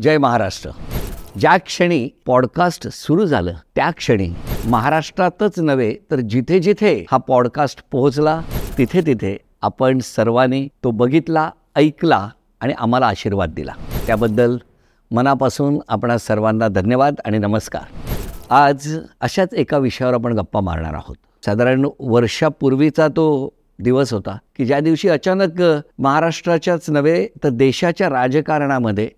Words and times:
जय 0.00 0.18
महाराष्ट्र. 0.18 0.70
ज्या 1.38 1.56
क्षणी 1.56 2.08
पॉडकास्ट 2.26 2.88
सुरू 2.88 3.26
झालं 3.26 3.54
त्या 3.74 3.90
क्षणी 3.90 4.28
महाराष्ट्रातच 4.64 5.58
नव्हे 5.58 5.94
तर 6.10 6.16
जिथे 6.16 6.58
जिथे 6.58 7.04
हा 7.10 7.16
पॉडकास्ट 7.16 7.80
पोहोचला 7.90 8.40
तिथे 8.78 9.00
तिथे 9.00 9.36
आपण 9.62 9.98
सर्वांनी 9.98 10.68
तो 10.84 10.90
बघितला 10.90 11.50
ऐकला 11.76 12.28
आणि 12.60 12.72
आम्हाला 12.78 13.06
आशीर्वाद 13.06 13.50
दिला. 13.50 13.72
त्याबद्दल 14.06 14.56
मनापासून 15.10 15.78
आपणा 15.88 16.18
सर्वांना 16.18 16.68
धन्यवाद 16.68 17.14
आणि 17.24 17.38
नमस्कार. 17.38 17.82
आज 18.50 18.98
अशाच 19.20 19.54
एका 19.54 19.78
विषयावर 19.78 20.14
आपण 20.14 20.32
गप्पा 20.32 20.60
मारणार 20.60 20.94
आहोत. 20.94 21.16
साधारण 21.44 21.88
वर्षापूर्वीचा 22.00 23.08
तो 23.08 23.48
दिवस 23.78 24.12
होता 24.12 24.38
की 24.56 24.66
ज्या 24.66 24.80
दिवशी 24.80 25.08
अचानक 25.08 25.62
महाराष्ट्राच्याच 25.98 26.90
नव्हे 26.90 27.26
तर 27.44 27.48
देशाच्या 27.48 28.08
राजकारणामध्ये 28.08 29.08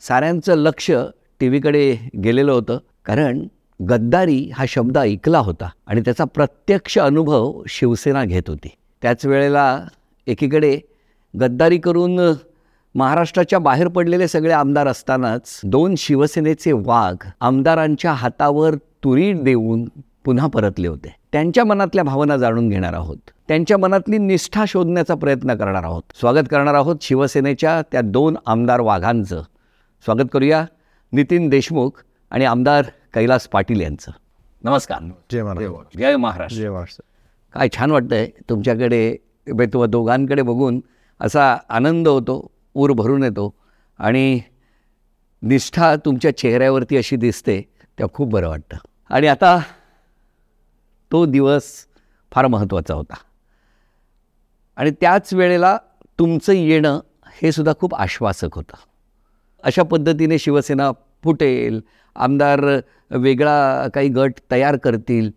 साऱ्यांचं 0.00 0.54
लक्ष 0.54 0.90
टी 1.40 1.48
व्हीकडे 1.48 1.96
गेलेलं 2.24 2.52
होतं. 2.52 2.78
कारण 3.04 3.46
गद्दारी 3.80 4.50
हा 4.54 4.64
शब्द 4.68 4.98
ऐकला 4.98 5.38
होता 5.38 5.68
आणि 5.86 6.00
त्याचा 6.00 6.24
प्रत्यक्ष 6.24 6.98
अनुभव 6.98 7.62
शिवसेना 7.68 8.24
घेत 8.24 8.42
होती. 8.48 8.68
त्याच 9.02 9.26
वेळेला 9.26 9.84
एकीकडे 10.26 10.78
गद्दारी 11.40 11.78
करून 11.78 12.32
महाराष्ट्राच्या 12.94 13.58
बाहेर 13.58 13.88
पडलेले 13.88 14.28
सगळे 14.28 14.52
आमदार 14.52 14.86
असतानाच 14.86 15.60
दोन 15.64 15.94
शिवसेनेचे 15.98 16.72
वाघ 16.72 17.30
आमदारांच्या 17.40 18.12
हातावर 18.12 18.74
तुरी 18.74 19.32
देऊन 19.32 19.84
पुन्हा 20.24 20.46
परतले 20.46 20.88
होते. 20.88 21.14
त्यांच्या 21.32 21.64
मनातल्या 21.64 22.04
भावना 22.04 22.36
जाणून 22.36 22.68
घेणार 22.68 22.92
आहोत. 22.92 23.16
त्यांच्या 23.48 23.78
मनातली 23.78 24.18
निष्ठा 24.18 24.64
शोधण्याचा 24.68 25.14
प्रयत्न 25.14 25.54
करणार 25.54 25.84
आहोत. 25.84 26.02
स्वागत 26.20 26.48
करणार 26.50 26.74
आहोत 26.74 26.96
शिवसेनेच्या 27.00 27.82
त्या 27.92 28.00
दोन 28.00 28.36
आमदार 28.46 28.80
वाघांचं. 28.80 29.42
स्वागत 30.04 30.28
करूया 30.32 30.66
नितीन 31.12 31.48
देशमुख 31.48 31.90
आणि 32.30 32.44
आमदार 32.44 32.84
कैलास 33.14 33.48
पाटील 33.48 33.80
यांचं. 33.80 34.12
नमस्कार. 34.64 35.10
जय 35.32 35.42
महाराज 35.42 35.98
जय 35.98 36.16
महाराष्ट्र. 36.16 36.60
जय 36.60 36.70
महाराष्ट्र. 36.70 37.02
काय 37.52 37.68
छान 37.76 37.90
वाटतंय 37.90 38.30
तुमच्याकडे 38.48 39.16
बे- 39.54 39.68
तुम 39.72 39.84
दोघांकडे 39.84 40.42
बघून 40.42 40.80
असा 41.20 41.56
आनंद 41.68 42.08
होतो 42.08 42.50
ऊर 42.74 42.92
भरून 42.92 43.22
येतो 43.22 43.54
आणि 43.98 44.40
निष्ठा 45.42 45.96
तुमच्या 45.96 46.36
चेहऱ्यावरती 46.36 46.96
अशी 46.96 47.16
दिसते 47.16 47.62
तेव्हा 47.98 48.16
खूप 48.16 48.32
बरं 48.32 48.48
वाटतं. 48.48 48.76
आणि 49.10 49.26
आता 49.26 49.58
तो 51.12 51.26
दिवस 51.26 51.86
फार 52.32 52.46
महत्त्वाचा 52.46 52.94
होता. 52.94 53.14
आणि 54.76 54.90
त्याच 54.90 55.34
वेळेला 55.34 55.78
तुमचं 56.18 56.52
येणं 56.52 57.00
हे 57.42 57.52
सुद्धा 57.52 57.72
खूप 57.80 57.94
आश्वासक 57.94 58.48
होतं. 58.52 58.76
अशा 59.64 59.82
पद्धतीने 59.82 60.38
शिवसेना 60.38 60.90
फुटेल 61.24 61.80
आमदार 62.16 62.60
वेगळा 63.10 63.88
काही 63.94 64.08
गट 64.08 64.32
तयार 64.50 64.76
करतील 64.76 65.30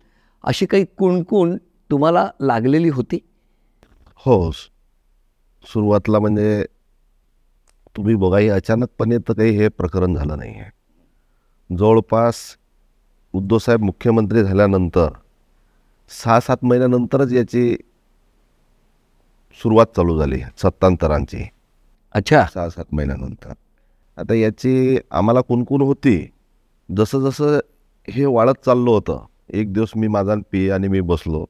अशी 0.44 0.66
काही 0.66 0.84
कुणकुण 0.98 1.56
तुम्हाला 1.90 2.28
लागलेली 2.40 2.88
होती? 2.88 3.18
हो 4.26 4.50
सुरुवातीला 4.52 6.18
म्हणजे 6.18 6.64
तुम्ही 7.96 8.14
बघा 8.14 8.38
हे 8.38 8.48
अचानकपणे 8.48 9.18
तर 9.18 9.32
काही 9.32 9.50
हे 9.50 9.68
प्रकरण 9.68 10.14
झालं 10.14 10.38
नाही 10.38 10.58
आहे. 10.60 10.70
जवळपास 11.70 12.36
उद्धवसाहेब 13.34 13.82
मुख्यमंत्री 13.82 14.42
झाल्यानंतर 14.44 15.08
सहा 16.10 16.38
सात 16.40 16.64
महिन्यानंतरच 16.64 17.32
याची 17.32 17.76
सुरुवात 19.60 19.86
चालू 19.96 20.18
झाली 20.18 20.40
सत्तांतरांची. 20.62 21.44
अच्छा. 22.14 22.44
सहा 22.54 22.68
सात 22.68 22.94
महिन्यानंतर. 22.94 23.52
आता 24.20 24.34
याची 24.34 24.98
आम्हाला 25.10 25.40
कुणकुण 25.40 25.80
होती 25.80 26.30
जसं 26.96 27.20
जसं 27.20 27.58
हे 28.08 28.24
वाढत 28.24 28.64
चाललं 28.66 28.90
होतं 28.90 29.24
एक 29.52 29.72
दिवस 29.72 29.92
मी 29.96 30.08
माझा 30.08 30.34
पे 30.52 30.70
आणि 30.70 30.88
मी 30.88 31.00
बसलो. 31.00 31.44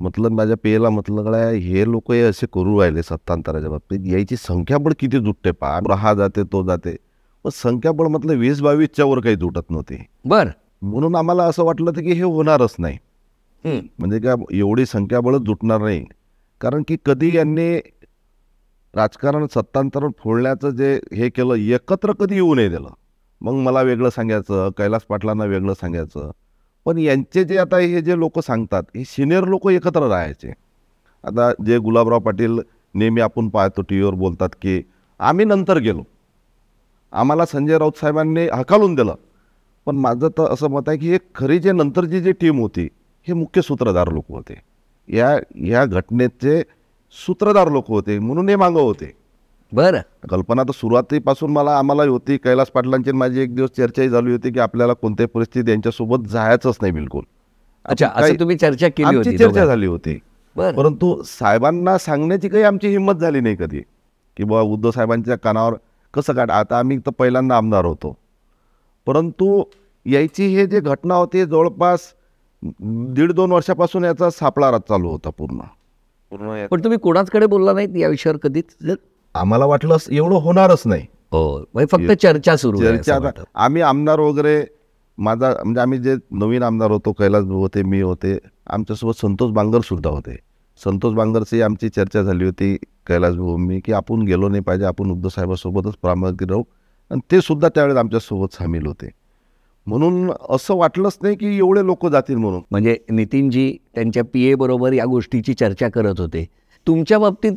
म्हटलं 0.00 0.28
माझ्या 0.28 0.56
पेला 0.56 0.90
म्हटलं 0.90 1.24
गड्या 1.24 1.48
हे 1.48 1.90
लोक 1.90 2.12
हे 2.12 2.20
असे 2.20 2.46
करू 2.52 2.80
राहिले 2.80 3.02
सत्तांतराच्या 3.02 3.70
बाबतीत. 3.70 4.06
याची 4.06 4.36
संख्याबळ 4.36 4.92
किती 4.98 5.18
जुटते 5.18 5.50
पा 5.50 5.78
हा 5.94 6.14
जाते 6.14 6.42
तो 6.42 6.62
जाते. 6.64 6.96
पण 7.44 7.50
संख्याबळ 7.50 8.06
म्हटलं 8.06 8.34
वीस 8.34 8.60
बावीसच्या 8.60 9.04
वर 9.04 9.20
काही 9.20 9.36
जुटत 9.36 9.70
नव्हते. 9.70 10.06
बर. 10.24 10.48
म्हणून 10.82 11.14
आम्हाला 11.14 11.44
असं 11.44 11.64
वाटलं 11.64 11.90
होतं 11.90 12.02
की 12.02 12.12
हे 12.12 12.22
होणारच 12.22 12.74
नाही. 12.78 12.98
म्हणजे 13.64 14.18
का 14.18 14.34
एवढी 14.52 14.86
संख्याबळच 14.86 15.40
जुटणार 15.40 15.80
नाही. 15.80 16.04
कारण 16.60 16.82
की 16.88 16.96
कधी 17.06 17.36
यांनी 17.36 17.78
राजकारण 18.94 19.46
सत्तांतरण 19.46 20.10
फोडण्याचं 20.18 20.70
जे 20.70 21.00
हे 21.14 21.28
केलं 21.28 21.54
एकत्र 21.54 22.12
कधी 22.12 22.34
येऊ 22.34 22.54
नये 22.54 22.68
दिलं. 22.68 22.88
मग 23.40 23.52
मला 23.52 23.82
वेगळं 23.82 24.10
सांगायचं 24.10 24.70
कैलास 24.70 25.02
पाटलांना 25.02 25.44
वेगळं 25.44 25.74
सांगायचं. 25.74 26.30
पण 26.84 26.98
यांचे 26.98 27.44
जे 27.44 27.58
आता 27.58 27.76
हे 27.76 28.00
जे 28.00 28.18
लोक 28.18 28.38
सांगतात 28.38 28.82
हे 28.96 29.04
सिनियर 29.04 29.44
लोक 29.44 29.68
एकत्र 29.68 30.08
राहायचे. 30.08 30.52
आता 31.24 31.52
जे 31.66 31.78
गुलाबराव 31.78 32.18
पाटील 32.18 32.58
नेहमी 32.94 33.20
आपण 33.20 33.48
पाहतो 33.48 33.82
टी 33.82 33.94
व्हीवर 33.94 34.14
बोलतात 34.14 34.48
की 34.62 34.82
आम्ही 35.18 35.44
नंतर 35.44 35.78
गेलो. 35.78 36.02
आम्हाला 37.12 37.46
संजय 37.46 37.78
राऊत 37.78 37.92
साहेबांनी 37.96 38.48
हकालून 38.48 38.94
दिलं. 38.94 39.14
पण 39.86 39.96
माझं 39.96 40.28
तर 40.28 40.50
असं 40.50 40.68
मत 40.68 40.88
आहे 40.88 40.96
की 40.98 41.10
हे 41.10 41.18
खरी 41.34 41.58
जे 41.58 41.72
नंतरची 41.72 42.20
जी 42.20 42.32
टीम 42.32 42.58
होती 42.58 42.88
हे 43.28 43.34
मुख्य 43.34 43.62
सूत्रधार 43.62 44.08
लोक 44.08 44.24
होते. 44.28 44.54
या 45.08 45.30
ह्या 45.54 45.84
घटनेचे 45.84 46.62
सूत्रधार 47.16 47.68
लोक 47.68 47.88
होते 47.88 48.18
म्हणून 48.18 48.48
हे 48.48 48.56
मागं 48.56 48.80
होते. 48.80 49.12
बर. 49.72 49.96
कल्पना 50.30 50.62
तर 50.62 50.72
सुरुवातीपासून 50.72 51.50
मला 51.50 51.76
आम्हाला 51.78 52.02
होती 52.04 52.36
कैलास 52.36 52.70
पाटलांची 52.70 53.12
माझी 53.12 53.40
एक 53.40 53.54
दिवस 53.54 53.70
चर्चाही 53.70 54.08
झाली 54.08 54.30
होती 54.32 54.52
की 54.52 54.60
आपल्याला 54.60 54.92
कोणत्याही 54.92 55.28
परिस्थितीत 55.34 55.68
यांच्यासोबत 55.68 56.28
जायचंच 56.28 56.78
नाही 56.80 56.92
बिलकुल. 56.92 57.22
अच्छा 57.84 58.08
असं 58.14 58.34
तुम्ही 58.40 58.56
चर्चा 58.56 58.88
केली 58.88 59.16
होती 59.16 59.36
चर्चा. 59.38 59.66
झाली 59.66 59.86
होती. 59.86 60.18
परंतु 60.56 61.22
साहेबांना 61.24 61.98
सांगण्याची 61.98 62.48
काही 62.48 62.62
आमची 62.64 62.88
हिंमत 62.88 63.14
झाली 63.14 63.40
नाही 63.40 63.56
कधी. 63.56 63.80
की 64.36 64.44
बाबा 64.44 64.60
उद्धव 64.60 64.90
साहेबांच्या 64.90 65.36
कानावर 65.36 65.74
कसं 66.14 66.32
काढ 66.32 66.50
आता 66.50 66.78
आम्ही 66.78 66.98
तर 66.98 67.10
पहिल्यांदा 67.10 67.56
आमदार 67.56 67.84
होतो. 67.84 68.16
परंतु 69.06 69.62
याची 70.06 70.46
हे 70.46 70.66
जे 70.66 70.80
घटना 70.80 71.14
होती 71.14 71.44
जवळपास 71.44 72.00
दीड 73.14 73.32
दोन 73.32 73.52
वर्षापासून 73.52 74.04
याचा 74.04 74.30
सापळा 74.30 74.78
चालू 74.78 75.08
होता 75.08 75.30
पूर्ण. 75.30 75.58
पूर्ण 76.30 76.66
पण 76.66 76.80
तुम्ही 76.84 76.98
कोणाचकडे 76.98 77.46
बोलला 77.46 77.72
नाहीत 77.72 77.96
या 77.96 78.08
विषयावर 78.08 78.38
कधीच? 78.38 78.76
आम्हाला 79.34 79.64
वाटलं 79.64 79.96
एवढं 80.10 80.34
होणारच 80.34 80.82
नाही. 80.86 81.06
हो 81.32 81.64
म्हणजे 81.74 81.86
फक्त 81.86 82.22
चर्चा 82.22 82.56
सुरू 82.56 82.78
आहे 82.78 82.86
चर्चा 82.86 83.00
असं 83.00 83.12
आता- 83.12 83.24
वाटतं. 83.24 83.44
आम्ही 83.54 83.82
आमदार 83.82 84.20
वगैरे 84.20 84.64
माझा 85.18 85.50
म्हणजे 85.50 85.80
आम्ही 85.80 85.98
जे 85.98 86.16
नवीन 86.30 86.62
आमदार 86.62 86.90
होतो 86.90 87.12
कैलास 87.12 87.44
भाऊ 87.44 87.60
होते 87.60 87.82
मी 87.82 88.00
होते 88.00 88.38
आमच्यासोबत 88.66 89.12
संतोष 89.20 89.52
बांगर 89.52 89.80
सुद्धा 89.80 90.10
होते. 90.10 90.36
संतोष 90.84 91.14
बांगरची 91.14 91.62
आमची 91.62 91.88
चर्चा 91.88 92.22
झाली 92.22 92.44
होती 92.44 92.76
कैलास 93.06 93.34
भाऊ 93.34 93.56
मी 93.56 93.80
की 93.80 93.92
आपण 93.92 94.22
गेलो 94.22 94.48
नाही 94.48 94.62
पाहिजे 94.62 94.84
आपण 94.84 95.10
उद्धव 95.10 95.28
साहेबांसोबतच 95.28 95.94
प्रामाणिक 96.02 96.42
राहू. 96.42 96.62
आणि 97.10 97.20
ते 97.30 97.40
सुद्धा 97.40 97.68
त्यावेळेस 97.68 97.98
आमच्यासोबत 97.98 98.54
सामील 98.54 98.86
होते. 98.86 99.10
म्हणून 99.90 100.30
असं 100.50 100.74
वाटलंच 100.76 101.18
नाही 101.22 101.36
की 101.36 101.56
एवढे 101.58 101.84
लोक 101.86 102.06
जातील 102.06 102.36
म्हणून. 102.36 102.60
म्हणजे 102.70 102.96
नितीनजी 103.10 103.72
त्यांच्या 103.94 104.22
पी 104.32 104.44
ए 104.50 104.54
बरोबर 104.54 104.92
या 104.92 105.04
गोष्टीची 105.04 105.54
चर्चा 105.54 105.88
करत 105.88 106.20
होते. 106.20 106.44
तुमच्या 106.86 107.18
बाबतीत 107.18 107.52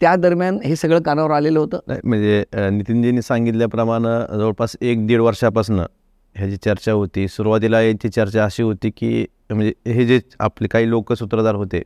त्या 0.00 0.14
दरम्यान 0.16 0.58
हे 0.64 0.76
सगळं 0.76 1.00
कानावर 1.02 1.30
आलेलं 1.30 1.58
होतं? 1.58 1.78
नाही 1.86 2.00
म्हणजे 2.04 2.44
नितीनजींनी 2.54 3.22
सांगितल्याप्रमाणे 3.22 4.38
जवळपास 4.38 4.76
एक 4.80 5.06
दीड 5.06 5.20
वर्षापासून 5.20 5.78
ह्याची 5.78 6.56
चर्चा 6.56 6.92
होती. 6.92 7.26
सुरुवातीला 7.28 7.80
याची 7.82 8.08
चर्चा 8.08 8.44
अशी 8.44 8.62
होती 8.62 8.90
की 8.96 9.24
म्हणजे 9.50 9.92
हे 9.92 10.06
जे 10.06 10.18
आपले 10.40 10.68
काही 10.68 10.88
लोक 10.90 11.12
सूत्रधार 11.12 11.54
होते 11.54 11.78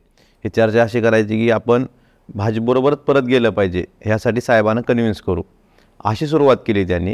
हे 0.45 0.49
चर्चा 0.49 0.83
अशी 0.83 1.01
करायची 1.01 1.37
की 1.37 1.49
आपण 1.51 1.85
भाजपबरोबरच 2.29 2.97
परत 3.07 3.23
गेलं 3.23 3.49
पाहिजे 3.49 3.83
ह्यासाठी 4.05 4.41
साहेबांना 4.41 4.81
कन्व्हिन्स 4.81 5.21
करू. 5.21 5.41
अशी 6.05 6.27
सुरुवात 6.27 6.57
केली 6.67 6.83
त्यांनी. 6.83 7.13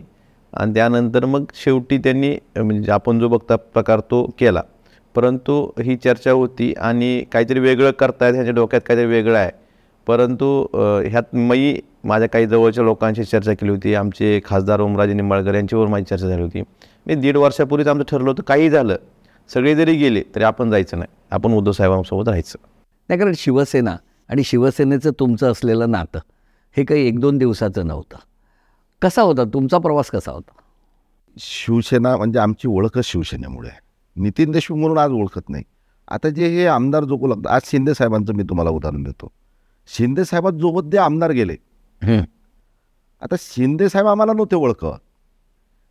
आणि 0.53 0.73
त्यानंतर 0.73 1.25
मग 1.25 1.43
शेवटी 1.55 1.97
त्यांनी 1.97 2.35
म्हणजे 2.57 2.91
आपण 2.91 3.19
जो 3.19 3.27
बघता 3.27 3.55
प्रकार 3.55 3.99
तो 4.11 4.23
केला. 4.39 4.61
परंतु 5.15 5.61
ही 5.83 5.95
चर्चा 5.95 6.31
होती 6.31 6.73
आणि 6.81 7.23
काहीतरी 7.31 7.59
वेगळं 7.59 7.91
करतायत 7.91 8.33
ह्याच्या 8.33 8.53
डोक्यात 8.53 8.81
काहीतरी 8.87 9.05
वेगळं 9.05 9.37
आहे. 9.37 9.51
परंतु 10.07 10.65
ह्यात 11.05 11.35
मी 11.35 11.79
माझ्या 12.03 12.27
काही 12.29 12.45
जवळच्या 12.47 12.83
लोकांशी 12.83 13.23
चर्चा 13.23 13.53
केली 13.53 13.71
होती. 13.71 13.93
आमचे 13.93 14.39
खासदार 14.45 14.81
ओमराजे 14.81 15.13
निंबाळकर 15.13 15.55
यांच्यावर 15.55 15.87
माझी 15.87 16.05
चर्चा 16.09 16.27
झाली 16.27 16.41
होती. 16.41 16.61
मी 17.07 17.15
दीड 17.15 17.37
वर्षापूर्वीच 17.37 17.87
आमचं 17.87 18.03
ठरलं 18.11 18.29
होतं 18.29 18.43
काही 18.43 18.69
झालं 18.69 18.95
सगळे 19.49 19.75
जरी 19.75 19.95
गेले 19.95 20.23
तरी 20.35 20.43
आपण 20.43 20.71
जायचं 20.71 20.97
नाही. 20.97 21.11
आपण 21.31 21.53
उद्धव 21.53 21.71
साहेबांसोबत 21.71 22.27
राहायचं. 22.27 22.57
नाही 23.09 23.19
कारण 23.19 23.33
शिवसेना 23.37 23.95
आणि 24.29 24.43
शिवसेनेचं 24.43 25.11
तुमचं 25.19 25.51
असलेलं 25.51 25.91
नातं 25.91 26.19
हे 26.77 26.83
काही 26.83 27.07
एक 27.07 27.19
दोन 27.19 27.37
दिवसाचं 27.37 27.87
नव्हतं. 27.87 28.17
कसा 29.01 29.21
होता? 29.21 29.43
तुमचा 29.43 29.77
प्रवास 29.77 30.09
कसा 30.09 30.31
होता? 30.31 30.51
शिवसेना 31.39 32.17
म्हणजे 32.17 32.39
आमची 32.39 32.67
ओळखच 32.67 33.05
शिवसेनेमुळे. 33.05 33.69
आहे 33.69 33.79
नितीन 34.21 34.51
देशमुख 34.51 34.79
म्हणून 34.79 34.97
आज 34.97 35.11
ओळखत 35.11 35.49
नाही. 35.49 35.63
आता 36.07 36.29
जे 36.29 36.47
हे 36.47 36.65
आमदार 36.65 37.03
जोकू 37.03 37.27
लागतात 37.27 37.51
आज 37.51 37.61
शिंदे 37.65 37.93
साहेबांचं 37.93 38.33
मी 38.33 38.43
तुम्हाला 38.43 38.69
उदाहरण 38.69 39.03
देतो. 39.03 39.31
शिंदे 39.87 40.25
साहेबांसोबत 40.25 40.91
जे 40.91 40.97
आमदार 40.97 41.31
गेले. 41.31 41.55
हं. 42.03 42.23
आता 43.21 43.35
शिंदे 43.39 43.89
साहेब 43.89 44.07
आम्हाला 44.07 44.33
नव्हते 44.33 44.55
ओळखत. 44.55 44.85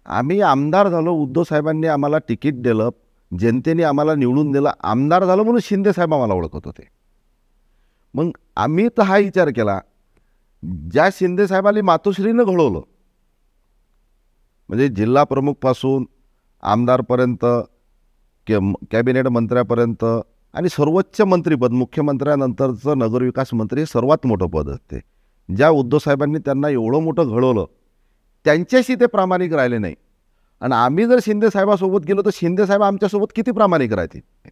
आम्ही 0.07 0.41
आमदार 0.41 0.89
झालो 0.89 1.13
उद्धव 1.13 1.43
साहेबांनी 1.43 1.87
आम्हाला 1.87 2.19
तिकीट 2.19 2.63
दिलं 2.63 2.91
जनतेने 3.41 3.83
आम्हाला 3.83 4.15
निवडून 4.15 4.53
दिलं 4.53 4.71
आमदार 4.83 5.25
झालो 5.25 5.43
म्हणून 5.45 5.61
शिंदे 5.63 5.93
साहेब 5.93 6.15
आम्हाला 6.15 6.35
ओळखत 6.35 6.61
होते. 6.65 6.89
मग 8.15 8.31
आम्ही 8.57 8.89
तर 8.89 9.03
हा 9.03 9.19
विचार 9.19 9.49
केला 9.49 9.81
ज्या 10.65 11.09
शिंदे 11.13 11.47
साहेबांनी 11.47 11.81
मातोश्रीनं 11.81 12.43
घडवलं 12.43 12.81
म्हणजे 14.69 14.89
जिल्हा 14.89 15.25
प्रमुखपासून 15.25 16.05
आमदारपर्यंत 16.63 17.45
के 18.47 18.73
कॅबिनेट 18.91 19.27
मंत्र्यापर्यंत 19.27 20.05
आणि 20.55 20.69
सर्वोच्च 20.69 21.21
मंत्रीपद 21.21 21.71
मुख्यमंत्र्यानंतरचं 21.71 22.99
नगरविकास 22.99 23.55
मंत्री 23.55 23.81
हे 23.81 23.87
सर्वात 23.87 24.27
मोठं 24.27 24.47
पद 24.47 24.69
असते. 24.69 25.01
ज्या 25.57 25.71
उद्धव 25.71 25.99
साहेबांनी 25.99 26.39
त्यांना 26.39 26.69
एवढं 26.69 27.03
मोठं 27.03 27.29
घडवलं 27.29 27.65
त्यांच्याशी 28.45 28.95
ते 28.95 29.07
प्रामाणिक 29.07 29.53
राहिले 29.53 29.79
नाही. 29.79 29.95
आणि 30.61 30.75
आम्ही 30.75 31.07
जर 31.07 31.19
शिंदेसाहेबासोबत 31.23 32.07
गेलो 32.07 32.23
तर 32.23 32.31
शिंदेसाहेब 32.33 32.83
आमच्यासोबत 32.83 33.27
किती 33.37 33.51
प्रामाणिक 33.51 33.93
राहतील? 33.93 34.49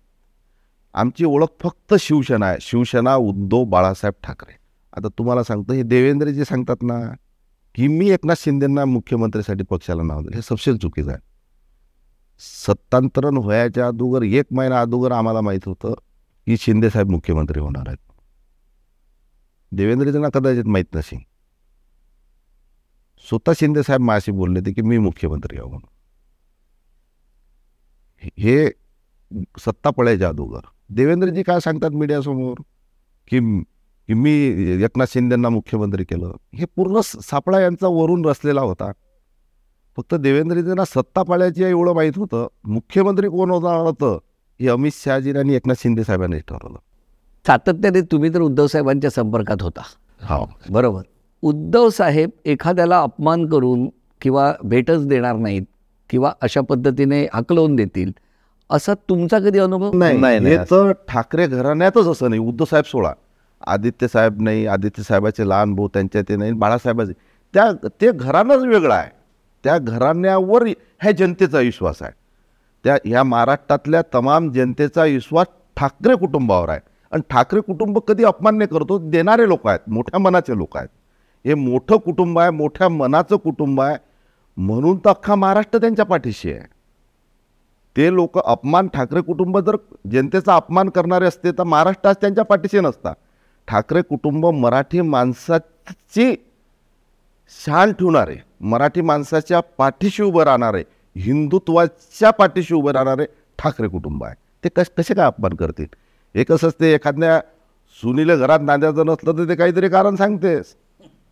आमची 0.94 1.24
ओळख 1.24 1.46
फक्त 1.60 1.94
शिवसेना 2.00 2.46
आहे. 2.46 2.58
शिवसेना 2.60 3.14
उद्धव 3.14 3.64
बाळासाहेब 3.64 4.14
ठाकरे. 4.24 4.56
आता 4.96 5.08
तुम्हाला 5.08 5.42
सांगतो 5.42 5.72
हे 5.72 5.82
देवेंद्रजी 5.82 6.44
सांगतात 6.44 6.76
ना 6.82 7.14
की 7.76 7.88
मी 7.88 8.10
एकनाथ 8.10 8.34
शिंदेंना 8.38 8.84
मुख्यमंत्रीसाठी 8.84 9.64
पक्षाला 9.64 10.02
नाव 10.02 10.20
दिलं. 10.20 10.36
हे 10.36 10.42
सबसे 10.42 10.76
चुकीचं 10.76 11.10
आहे. 11.10 11.18
सत्तांतरण 12.38 13.36
व्हायच्या 13.36 13.86
अगोदर 13.86 14.24
एक 14.24 14.46
महिना 14.50 14.80
अगोदर 14.80 15.12
आम्हाला 15.12 15.40
माहीत 15.40 15.60
होतं 15.66 15.94
की 16.46 16.56
शिंदे 16.56 16.90
साहेब 16.90 17.08
मुख्यमंत्री 17.08 17.60
होणार 17.60 17.84
आहेत. 17.86 18.12
देवेंद्रजींना 19.72 20.28
कदाचित 20.28 20.64
माहीत 20.64 20.96
नसेल. 20.96 21.18
स्वतः 23.28 23.52
शिंदे 23.60 23.82
साहेब 23.82 24.00
माझ्याशी 24.00 24.32
बोलले 24.32 24.58
होते 24.58 24.72
की 24.72 24.82
मी 24.82 24.98
मुख्यमंत्री 24.98 25.58
आहो 25.58 25.68
म्हणून. 25.68 25.88
हे 28.38 28.68
सत्ता 29.58 29.90
पळायच्या 29.90 30.28
अगोदर. 30.28 30.66
देवेंद्रजी 30.90 31.42
काय 31.42 31.60
सांगतात 31.60 31.90
मीडियासमोर? 31.90 32.62
की 33.28 33.40
की 34.08 34.14
मी 34.14 34.32
एकनाथ 34.82 35.06
शिंदेंना 35.08 35.48
मुख्यमंत्री 35.48 36.04
केलं. 36.04 36.32
हे 36.54 36.64
पूर्ण 36.76 37.00
सापळा 37.04 37.60
यांचा 37.60 37.86
वरून 37.86 38.24
रचलेला 38.24 38.60
होता. 38.60 38.92
फक्त 39.96 40.14
देवेंद्रजींना 40.14 40.84
सत्ता 40.84 41.22
पाळ्याची 41.22 41.64
एवढं 41.64 41.94
माहीत 41.94 42.12
होतं. 42.16 42.46
मुख्यमंत्री 42.64 43.28
कोण 43.28 43.50
होणार 43.50 43.80
होतं 43.80 44.18
हे 44.60 44.68
अमित 44.68 44.90
शहाजी 44.94 45.30
आणि 45.30 45.54
एकनाथ 45.54 45.74
शिंदे 45.78 46.04
साहेबांनी 46.04 46.38
ठरवलं. 46.38 46.78
सातत्याने 47.46 48.00
तुम्ही 48.00 48.34
तर 48.34 48.40
उद्धव 48.40 48.66
साहेबांच्या 48.66 49.10
संपर्कात 49.10 49.62
होता. 49.62 49.82
हा. 50.22 50.44
बरोबर. 50.70 51.02
उद्धव 51.42 51.88
साहेब 51.88 52.30
एखाद्याला 52.44 53.00
अपमान 53.00 53.46
करून 53.46 53.88
किंवा 54.20 54.54
भेटच 54.64 55.06
देणार 55.06 55.36
नाहीत 55.36 55.62
किंवा 56.10 56.32
अशा 56.40 56.60
पद्धतीने 56.60 57.26
हकलवून 57.34 57.76
देतील 57.76 58.12
असा 58.70 58.94
तुमचा 58.94 59.38
कधी 59.38 59.58
अनुभव? 59.58 59.92
नाही, 59.92 60.18
नाही 60.18 60.38
नाही. 60.38 60.56
हे 60.56 60.64
तर 60.64 60.92
ठाकरे 61.08 61.46
घराण्यातच 61.46 62.06
असं 62.06 62.28
नाही. 62.28 62.40
उद्धव 62.40 62.64
साहेब 62.64 62.84
सोळा. 62.84 63.12
आदित्य 63.60 64.08
साहेब 64.08 64.42
नाही 64.42 64.66
आदित्य 64.66 65.02
साहेबाचे 65.02 65.48
लहान 65.48 65.74
भाऊ 65.74 65.88
त्यांच्या 65.88 66.22
ते 66.22 66.36
नाही 66.36 66.52
बाळासाहेबाचे. 66.52 67.12
त्या 67.54 67.88
ते 68.00 68.12
घराणंच 68.12 68.64
वेगळं 68.64 68.94
आहे. 68.94 69.10
त्या 69.64 69.78
घराण्यावर 69.78 70.66
ह्या 70.66 71.12
जनतेचा 71.12 71.58
विश्वास 71.58 72.02
आहे. 72.02 72.12
त्या 72.84 72.96
ह्या 73.04 73.22
महाराष्ट्रातल्या 73.22 74.02
तमाम 74.14 74.50
जनतेचा 74.52 75.04
विश्वास 75.04 75.46
ठाकरे 75.76 76.16
कुटुंबावर 76.16 76.68
आहे. 76.68 76.80
आणि 77.12 77.22
ठाकरे 77.30 77.60
कुटुंब 77.60 77.98
कधी 77.98 78.24
अपमान्य 78.24 78.66
करतो? 78.66 78.98
देणारे 79.10 79.48
लोक 79.48 79.66
आहेत 79.68 79.80
मोठ्या 79.88 80.20
मनाचे 80.20 80.56
लोक 80.56 80.76
आहेत. 80.76 80.88
हे 81.44 81.54
मोठं 81.54 81.96
कुटुंब 81.96 82.38
आहे 82.38 82.50
मोठ्या 82.50 82.88
मनाचं 82.88 83.36
कुटुंब 83.36 83.80
आहे. 83.80 83.96
म्हणून 84.56 84.98
तर 84.98 85.08
अख्खा 85.10 85.34
महाराष्ट्र 85.34 85.78
त्यांच्या 85.78 86.04
पाठीशी 86.04 86.52
आहे. 86.52 86.62
ते 87.96 88.14
लोक 88.14 88.38
अपमान 88.38 88.88
ठाकरे 88.88 89.20
कुटुंब 89.20 89.58
जर 89.58 89.76
जनतेचा 90.12 90.56
अपमान 90.56 90.88
करणारे 90.88 91.26
असते 91.26 91.52
तर 91.52 91.62
महाराष्ट्र 91.62 92.08
आज 92.08 92.16
त्यांच्या 92.20 92.44
पाठीशी 92.44 92.80
नसता. 92.80 93.12
ठाकरे 93.68 94.02
कुटुंब 94.02 94.46
मराठी 94.46 95.00
माणसाची 95.00 96.34
शान 97.66 97.92
ठेवणारे 97.92 98.36
मराठी 98.60 99.00
माणसाच्या 99.00 99.60
पाठीशी 99.60 100.22
उभं 100.22 100.42
राहणारे 100.42 100.82
हिंदुत्वाच्या 101.16 102.30
पाठीशी 102.30 102.74
उभं 102.74 102.92
राहणारे 102.92 103.24
ठाकरे 103.58 103.88
कुटुंब 103.88 104.24
आहे. 104.24 104.34
ते 104.64 104.68
कश 104.76 104.90
कसे 104.98 105.14
काय 105.14 105.26
अपमान 105.26 105.54
करतील? 105.54 105.86
हे 106.36 106.44
कसं 106.44 106.68
असते 106.68 106.94
एखाद्या 106.94 107.40
सुनीले 108.02 108.36
घरात 108.36 108.60
नांद्याचं 108.62 109.06
नसलं 109.06 109.32
तर 109.32 109.48
ते 109.48 109.54
काहीतरी 109.54 109.88
कारण 109.88 110.16
सांगतेस. 110.16 110.74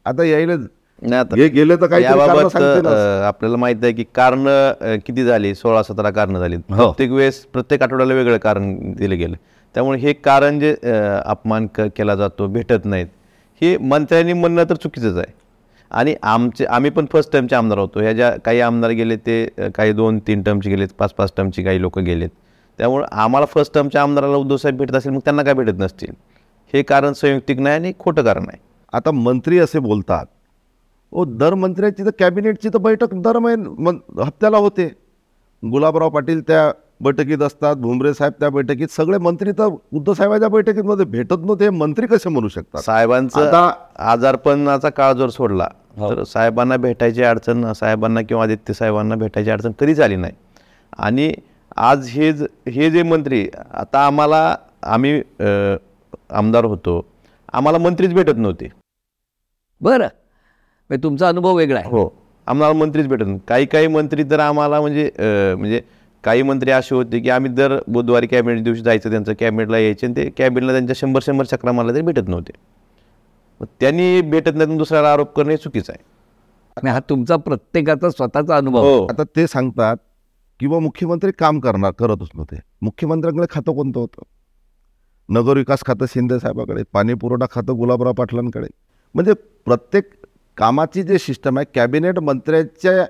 आता 0.04 0.24
यायला 0.24 0.56
नाही 0.56 1.14
आता 1.14 1.36
हे 1.36 1.48
गेले 1.48 1.76
तर 1.76 1.98
याबाबत. 1.98 2.56
अ, 2.86 3.22
आपल्याला 3.26 3.56
माहीत 3.56 3.76
आहे 3.82 3.92
की 3.92 4.04
कारण 4.14 4.46
किती 4.98 5.24
झाली? 5.24 5.54
सोळा 5.54 5.82
सतरा 5.82 6.10
कारण 6.10 6.38
झाली. 6.38 6.56
प्रत्येक 6.56 7.10
वेळेस 7.10 7.44
प्रत्येक 7.44 7.82
आठवड्याला 7.82 8.14
वेगळं 8.14 8.36
कारण 8.38 8.92
दिलं 8.92 9.18
गेलं. 9.18 9.36
त्यामुळे 9.74 9.98
हे 9.98 10.12
कारण 10.12 10.58
जे 10.60 10.76
अपमान 11.24 11.66
क- 11.74 11.80
केला 11.96 12.14
जातो 12.14 12.46
भेटत 12.46 12.84
नाहीत 12.84 13.06
हे 13.62 13.76
मंत्र्यांनी 13.78 14.32
म्हणणं 14.32 14.64
तर 14.70 14.74
चुकीचंच 14.74 15.16
आहे. 15.16 15.32
आणि 15.90 16.14
आमचे 16.22 16.64
आम्ही 16.64 16.90
पण 16.90 17.06
फर्स्ट 17.12 17.32
टर्मचे 17.32 17.56
आमदार 17.56 17.78
होतो. 17.78 18.00
ह्या 18.00 18.12
ज्या 18.12 18.34
काही 18.44 18.60
आमदार 18.60 18.90
गेले 18.90 19.16
ते 19.16 19.46
काही 19.74 19.92
दोन 19.92 20.18
तीन 20.18 20.42
टर्मचे 20.42 20.70
गेलेत 20.70 20.88
पाच 20.98 21.14
पाच 21.14 21.32
टर्मची 21.36 21.62
काही 21.62 21.80
लोक 21.80 21.98
गेलेत. 21.98 22.28
त्यामुळे 22.78 23.04
आम्हाला 23.12 23.46
फर्स्ट 23.46 23.74
टर्मच्या 23.74 24.02
आमदाराला 24.02 24.36
उद्धवसाहेब 24.36 24.78
भेटत 24.78 24.94
असेल 24.94 25.12
मग 25.12 25.20
त्यांना 25.24 25.42
काय 25.42 25.54
भेटत 25.54 25.78
नसतील? 25.78 26.12
हे 26.74 26.82
कारण 26.82 27.12
संयुक्तिक 27.12 27.60
नाही 27.60 27.74
आणि 27.74 27.92
खोटं 27.98 28.22
कारण 28.22 28.42
आहे. 28.42 28.58
आता 28.92 29.10
मंत्री 29.10 29.58
असे 29.58 29.78
बोलतात 29.78 30.26
ओ 31.12 31.24
दर 31.24 31.54
मंत्र्याची 31.54 32.04
तर 32.04 32.10
कॅबिनेटची 32.18 32.68
तर 32.68 32.78
बैठक 32.78 33.14
दर 33.14 33.38
महिन 33.38 33.66
हप्त्याला 34.20 34.58
होते. 34.58 34.88
गुलाबराव 35.62 36.10
पाटील 36.10 36.40
त्या 36.40 36.70
बैठकीत 37.00 37.42
असतात 37.42 37.76
भुमरे 37.76 38.12
साहेब 38.14 38.32
त्या 38.40 38.48
बैठकीत 38.50 38.88
सगळे 38.90 39.18
मंत्री 39.18 39.52
तर 39.52 39.64
उद्धव 39.92 40.12
साहेबांच्या 40.14 40.48
बैठकीमध्ये 40.48 41.04
भेटत 41.06 41.32
नव्हते 41.32 41.64
हे 41.64 41.70
मंत्री 41.70 42.06
कसे 42.06 42.28
म्हणू 42.28 42.48
शकतात? 42.48 42.80
साहेबांचं 42.82 43.46
आता 43.46 43.70
आजारपणाचा 44.12 44.88
काळ 44.90 45.12
जर 45.12 45.28
सोडला 45.28 45.68
तर 46.00 46.22
साहेबांना 46.24 46.76
भेटायची 46.76 47.22
अडचण 47.22 47.72
साहेबांना 47.72 48.22
किंवा 48.22 48.42
आदित्य 48.42 48.74
साहेबांना 48.74 49.14
भेटायची 49.14 49.50
अडचण 49.50 49.72
कधीच 49.80 50.00
आली 50.00 50.16
नाही. 50.16 50.32
आणि 50.98 51.32
आज 51.76 52.08
हे 52.08 52.32
ज- 52.32 52.46
हे 52.68 52.90
जे 52.90 53.02
मंत्री 53.02 53.46
आता 53.72 54.06
आम्हाला 54.06 54.54
आम्ही 54.82 55.20
आमदार 56.30 56.64
होतो 56.64 57.00
आम्हाला 57.52 57.78
मंत्रीच 57.78 58.12
भेटत 58.14 58.36
नव्हते. 58.36 58.68
बरं. 59.80 60.06
म्हणजे 60.90 61.02
तुमचा 61.02 61.28
अनुभव 61.28 61.56
वेगळा 61.56 61.78
आहे. 61.80 61.88
हो 61.90 62.08
आम्हाला 62.46 62.74
मंत्रीच 62.74 63.06
भेटत 63.08 63.24
काही 63.48 63.66
काही 63.66 63.86
मंत्री 63.88 64.24
तर 64.30 64.40
आम्हाला 64.40 64.80
म्हणजे 64.80 65.10
म्हणजे 65.18 65.80
काही 66.24 66.42
मंत्री 66.42 66.70
असे 66.70 66.94
होते 66.94 67.20
की 67.20 67.30
आम्ही 67.30 67.50
दर 67.50 67.78
बुधवारी 67.88 68.26
कॅबिनेट 68.26 68.64
दिवशी 68.64 68.82
जायचं 68.82 69.10
त्यांचं 69.10 69.32
कॅबिनेटला 69.40 69.78
यायचे 69.78 70.06
आणि 70.06 70.16
ते 70.16 70.30
कॅबिनेटला 70.30 70.72
त्यांच्या 70.72 70.94
शंभर 70.96 71.20
शंभर 71.22 71.44
चक्रा 71.44 71.72
मारला 71.72 71.92
तरी 71.92 72.00
भेटत 72.00 72.28
नव्हते. 72.28 72.52
मग 73.60 73.66
त्यांनी 73.80 74.20
भेटत 74.20 74.50
नाही 74.54 74.78
दुसऱ्याला 74.78 75.12
आरोप 75.12 75.36
करणे 75.36 75.56
चुकीचं 75.56 75.92
आहे. 75.92 76.04
आणि 76.76 76.90
हा 76.90 77.00
तुमचा 77.00 77.36
प्रत्येकाचा 77.36 78.10
स्वतःचा 78.10 78.56
अनुभव. 78.56 78.78
हो. 78.78 79.06
आता 79.06 79.22
ते 79.22 79.46
सांगतात 79.46 79.96
किंवा 80.60 80.78
मुख्यमंत्री 80.78 81.32
काम 81.38 81.60
करणार 81.60 81.92
करतच 81.92 82.28
नव्हते. 82.34 82.56
मुख्यमंत्र्यांकडे 82.82 83.46
खातं 83.50 83.72
कोणतं 83.72 84.00
होतं? 84.00 84.22
नगरविकास 85.28 85.78
खातं 85.86 86.06
शिंदे 86.06 86.38
साहेबाकडे 86.38 86.82
पाणी 86.92 87.14
पुरवठा 87.14 87.46
खातं 87.50 87.76
गुलाबराव 87.76 88.12
पाटलांकडे. 88.12 88.66
म्हणजे 89.14 89.32
प्रत्येक 89.64 90.10
कामाची 90.56 91.02
जे 91.02 91.18
सिस्टम 91.18 91.58
आहे 91.58 91.72
कॅबिनेट 91.74 92.18
मंत्र्याच्या 92.18 93.06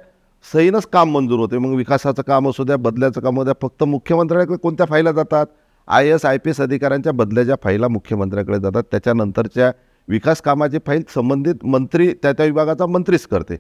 सहीनंच 0.53 0.87
काम 0.87 1.11
मंजूर 1.11 1.39
होते. 1.39 1.59
मग 1.59 1.75
विकासाचं 1.75 2.23
काम 2.23 2.49
असू 2.49 2.65
द्या 2.65 2.77
बदल्याचं 2.77 3.21
काम 3.21 3.35
असू 3.35 3.45
द्या 3.45 3.55
फक्त 3.63 3.85
मुख्यमंत्र्याकडे 3.85 4.57
कोणत्या 4.57 4.87
फाईला 4.87 5.13
जातात? 5.13 5.47
I 5.89 6.09
S 6.09 6.25
I 6.25 6.39
P 6.39 6.51
S 6.51 6.61
अधिकाऱ्यांच्या 6.61 7.13
बदल्याच्या 7.13 7.57
फाईला 7.63 7.89
मुख्यमंत्र्याकडे 7.89 8.59
जातात. 8.61 8.83
त्याच्यानंतरच्या 8.91 9.71
विकास 10.09 10.41
कामाची 10.43 10.79
फाईल 10.87 11.03
संबंधित 11.15 11.65
मंत्री 11.65 12.13
त्या 12.13 12.33
त्या 12.33 12.47
विभागाचा 12.47 12.87
मंत्रीच 12.87 13.27
करते. 13.27 13.57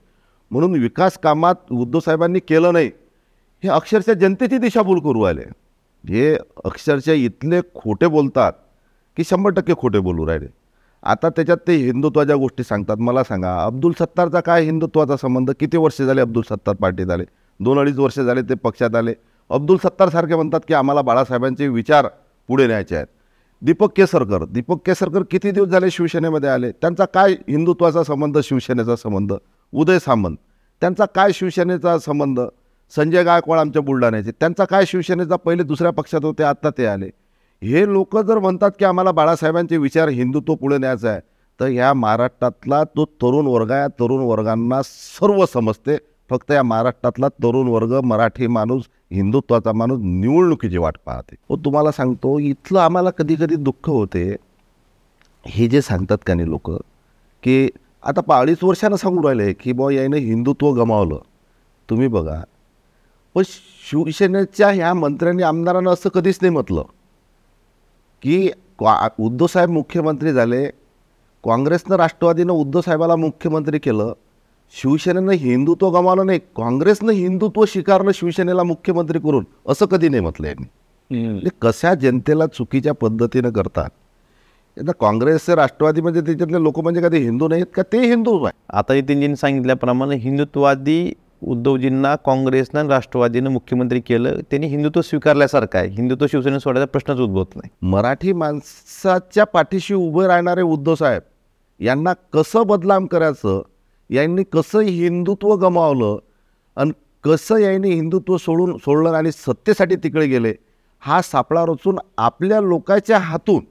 म्हणून 0.50 0.80
विकास 0.80 1.18
कामात 1.18 1.72
उद्धव 1.72 2.00
साहेबांनी 2.00 2.38
केलं 2.38 2.72
नाही 2.72 2.90
हे 3.64 3.68
अक्षरशः 3.68 4.12
जनतेची 4.12 4.58
दिशाभूल 4.58 4.98
करू 5.00 5.22
आले. 5.22 5.42
हे 6.04 6.34
अक्षरशः 6.64 7.12
इथले 7.12 7.60
खोटे 7.74 8.06
बोलतात 8.06 8.52
की 9.16 9.24
शंभर 9.24 9.50
टक्के 9.50 9.74
खोटे 9.78 9.98
बोलू 9.98 10.26
राहिले. 10.26 10.46
आता 11.04 11.28
त्याच्यात 11.28 11.56
ते 11.68 11.74
हिंदुत्वाच्या 11.76 12.36
गोष्टी 12.36 12.62
सांगतात. 12.64 12.96
मला 12.98 13.22
सांगा 13.24 13.56
अब्दुल 13.64 13.92
सत्तारचा 13.98 14.40
काय 14.40 14.62
हिंदुत्वाचा 14.64 15.16
संबंध? 15.16 15.50
किती 15.60 15.76
वर्ष 15.76 16.00
झाले 16.02 16.20
अब्दुल 16.20 16.42
सत्तार 16.42 16.74
पार्टीत 16.74 17.10
आले? 17.10 17.24
दोन 17.60 17.78
अडीच 17.78 17.98
वर्ष 17.98 18.18
झाले 18.20 18.42
ते 18.42 18.54
पक्षात 18.54 18.94
आले. 18.96 19.14
अब्दुल 19.50 19.76
सत्तारसारखे 19.82 20.34
म्हणतात 20.34 20.60
की 20.68 20.74
आम्हाला 20.74 21.02
बाळासाहेबांचे 21.02 21.68
विचार 21.68 22.06
पुढे 22.48 22.66
न्यायचे 22.66 22.96
आहेत. 22.96 23.06
दीपक 23.62 23.92
केसरकर 23.96 24.44
दीपक 24.44 24.80
केसरकर 24.86 25.22
किती 25.30 25.50
दिवस 25.50 25.68
झाले 25.68 25.90
शिवसेनेमध्ये 25.90 26.48
आले? 26.50 26.70
त्यांचा 26.72 27.04
काय 27.04 27.32
हिंदुत्वाचा 27.48 28.02
संबंध 28.02 28.38
शिवसेनेचा 28.44 28.96
संबंध? 28.96 29.32
उदय 29.72 29.98
सामंत 29.98 30.36
त्यांचा 30.82 31.04
काय 31.04 31.32
शिवसेनेचा 31.34 31.98
संबंध? 31.98 32.40
संजय 32.92 33.22
गायकवाड 33.24 33.58
आमच्या 33.58 33.82
बुलढाण्याचे 33.82 34.30
त्यांचा 34.30 34.64
काय 34.64 34.84
शिवसेनेचा? 34.86 35.36
पहिले 35.36 35.62
दुसऱ्या 35.62 35.90
पक्षात 35.92 36.24
होते 36.24 36.42
आत्ता 36.42 36.70
ते 36.78 36.86
आले. 36.86 37.10
हे 37.62 37.92
लोक 37.92 38.18
जर 38.18 38.38
म्हणतात 38.38 38.70
की 38.78 38.84
आम्हाला 38.84 39.10
बाळासाहेबांचे 39.12 39.76
विचार 39.76 40.08
हिंदुत्व 40.08 40.54
पुढे 40.54 40.78
न्यायचा 40.78 41.10
आहे 41.10 41.20
तर 41.60 41.66
ह्या 41.66 41.92
महाराष्ट्रातला 41.94 42.82
तो 42.84 43.04
तरुण 43.04 43.46
वर्ग 43.46 43.70
आहे. 43.70 43.80
या 43.80 43.88
तरुण 43.88 44.22
वर्गांना 44.22 44.80
सर्व 44.84 45.44
समजते. 45.46 45.96
फक्त 46.30 46.50
या 46.50 46.62
महाराष्ट्रातला 46.62 47.28
तरुण 47.28 47.68
वर्ग 47.68 48.00
मराठी 48.04 48.46
माणूस 48.46 48.82
हिंदुत्वाचा 49.12 49.72
माणूस 49.72 49.98
निवडणुकीची 50.02 50.78
वाट 50.78 50.96
पाहते. 51.06 51.36
हो 51.50 51.56
तुम्हाला 51.56 51.90
सांगतो 51.92 52.38
इथलं 52.38 52.80
आम्हाला 52.80 53.10
कधी 53.10 53.34
कधी 53.34 53.56
दुःख 53.56 53.88
होते. 53.88 54.36
हे 55.46 55.68
जे 55.68 55.80
सांगतात 55.82 56.18
का 56.26 56.34
नाही 56.34 56.48
लोक 56.50 56.70
की 57.42 57.70
आता 58.02 58.20
पा 58.20 58.38
अडीच 58.38 58.58
वर्षानं 58.62 58.96
सांगून 58.96 59.24
राहिले 59.24 59.52
की 59.52 59.72
बुवा 59.72 59.92
याने 59.92 60.18
हिंदुत्व 60.18 60.72
गमावलं. 60.72 61.18
तुम्ही 61.90 62.08
बघा. 62.08 62.42
पण 63.34 63.42
शिवसेनेच्या 63.90 64.68
ह्या 64.68 64.94
मंत्र्यांनी 64.94 65.42
आमदारांना 65.42 65.90
असं 65.90 66.08
कधीच 66.08 66.38
नाही 66.42 66.52
म्हटलं. 66.54 66.82
की 68.24 68.46
क्वा 68.78 69.08
उद्धव 69.18 69.46
साहेब 69.46 69.70
मुख्यमंत्री 69.70 70.32
झाले 70.32 70.64
काँग्रेसनं 71.44 71.96
राष्ट्रवादीनं 71.96 72.52
उद्धव 72.52 72.80
साहेबाला 72.80 73.16
मुख्यमंत्री 73.16 73.78
केलं 73.78 74.12
शिवसेनेनं 74.74 75.32
हिंदुत्व 75.32 75.90
गमावलं 75.90 76.26
नाही 76.26 76.38
काँग्रेसनं 76.56 77.12
हिंदुत्व 77.12 77.64
स्वीकारलं 77.64 78.10
शिवसेनेला 78.14 78.62
मुख्यमंत्री 78.62 79.18
करून 79.18 79.44
असं 79.68 79.86
कधी 79.86 80.08
नाही 80.08 80.22
म्हटलं 80.22 80.46
यांनी. 80.46 80.66
म्हणजे 81.10 81.50
कशा 81.62 81.94
जनतेला 81.94 82.46
चुकीच्या 82.46 82.92
पद्धतीनं 82.94 83.50
करतात? 83.50 83.90
आता 84.76 84.92
काँग्रेसचे 85.00 85.54
राष्ट्रवादी 85.54 86.00
म्हणजे 86.00 86.20
त्याच्यातले 86.20 86.62
लोक 86.62 86.80
म्हणजे 86.80 87.00
कधी 87.02 87.18
हिंदू 87.18 87.48
नाहीत 87.48 87.66
का? 87.74 87.82
ते 87.82 87.98
हिंदू 88.08 88.42
आहे 88.44 88.76
आता 88.78 88.94
नितीनजींनी 88.94 89.36
सांगितल्याप्रमाणे 89.36 90.16
हिंदुत्ववादी 90.16 91.12
उद्धवजींना 91.46 92.14
काँग्रेसनं 92.16 92.88
राष्ट्रवादीनं 92.88 93.50
मुख्यमंत्री 93.50 94.00
केलं 94.00 94.40
त्यांनी 94.50 94.66
हिंदुत्व 94.66 95.00
स्वीकारल्यासारखं 95.00 95.78
आहे. 95.78 95.88
हिंदुत्व 95.88 96.26
शिवसेने 96.26 96.60
सोडायचा 96.60 96.86
प्रश्नच 96.86 97.18
उद्भवत 97.18 97.56
नाही. 97.56 97.90
मराठी 97.90 98.32
माणसाच्या 98.32 99.44
पाठीशी 99.44 99.94
उभे 99.94 100.26
राहणारे 100.26 100.62
उद्धव 100.62 100.94
साहेब 100.94 101.22
यांना 101.80 102.12
कसं 102.32 102.66
बदनाम 102.66 103.06
करायचं? 103.06 103.62
यांनी 104.10 104.42
कसं 104.52 104.78
हिंदुत्व 104.78 105.54
गमावलं? 105.54 106.18
आणि 106.76 106.90
कसं 107.24 107.56
यांनी 107.56 107.90
हिंदुत्व 107.90 108.36
सोडून 108.36 108.76
सोडलं 108.76 109.10
आणि 109.10 109.32
सत्तेसाठी 109.32 109.96
तिकडे 109.96 110.26
गेले? 110.26 110.54
हा 111.00 111.20
सापळा 111.22 111.64
रचून 111.66 111.98
आपल्या 112.18 112.60
लोकांच्या 112.60 113.18
हातून 113.18 113.64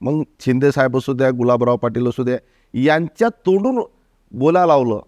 मग 0.00 0.22
शिंदे 0.40 0.72
साहेब 0.72 0.96
असू 0.96 1.12
द्या 1.12 1.30
गुलाबराव 1.30 1.76
पाटील 1.76 2.06
असू 2.06 2.22
द्या 2.22 2.38
यांच्या 2.74 3.28
तोंडून 3.28 3.78
बोला 4.32 4.66
लावलं. 4.66 5.00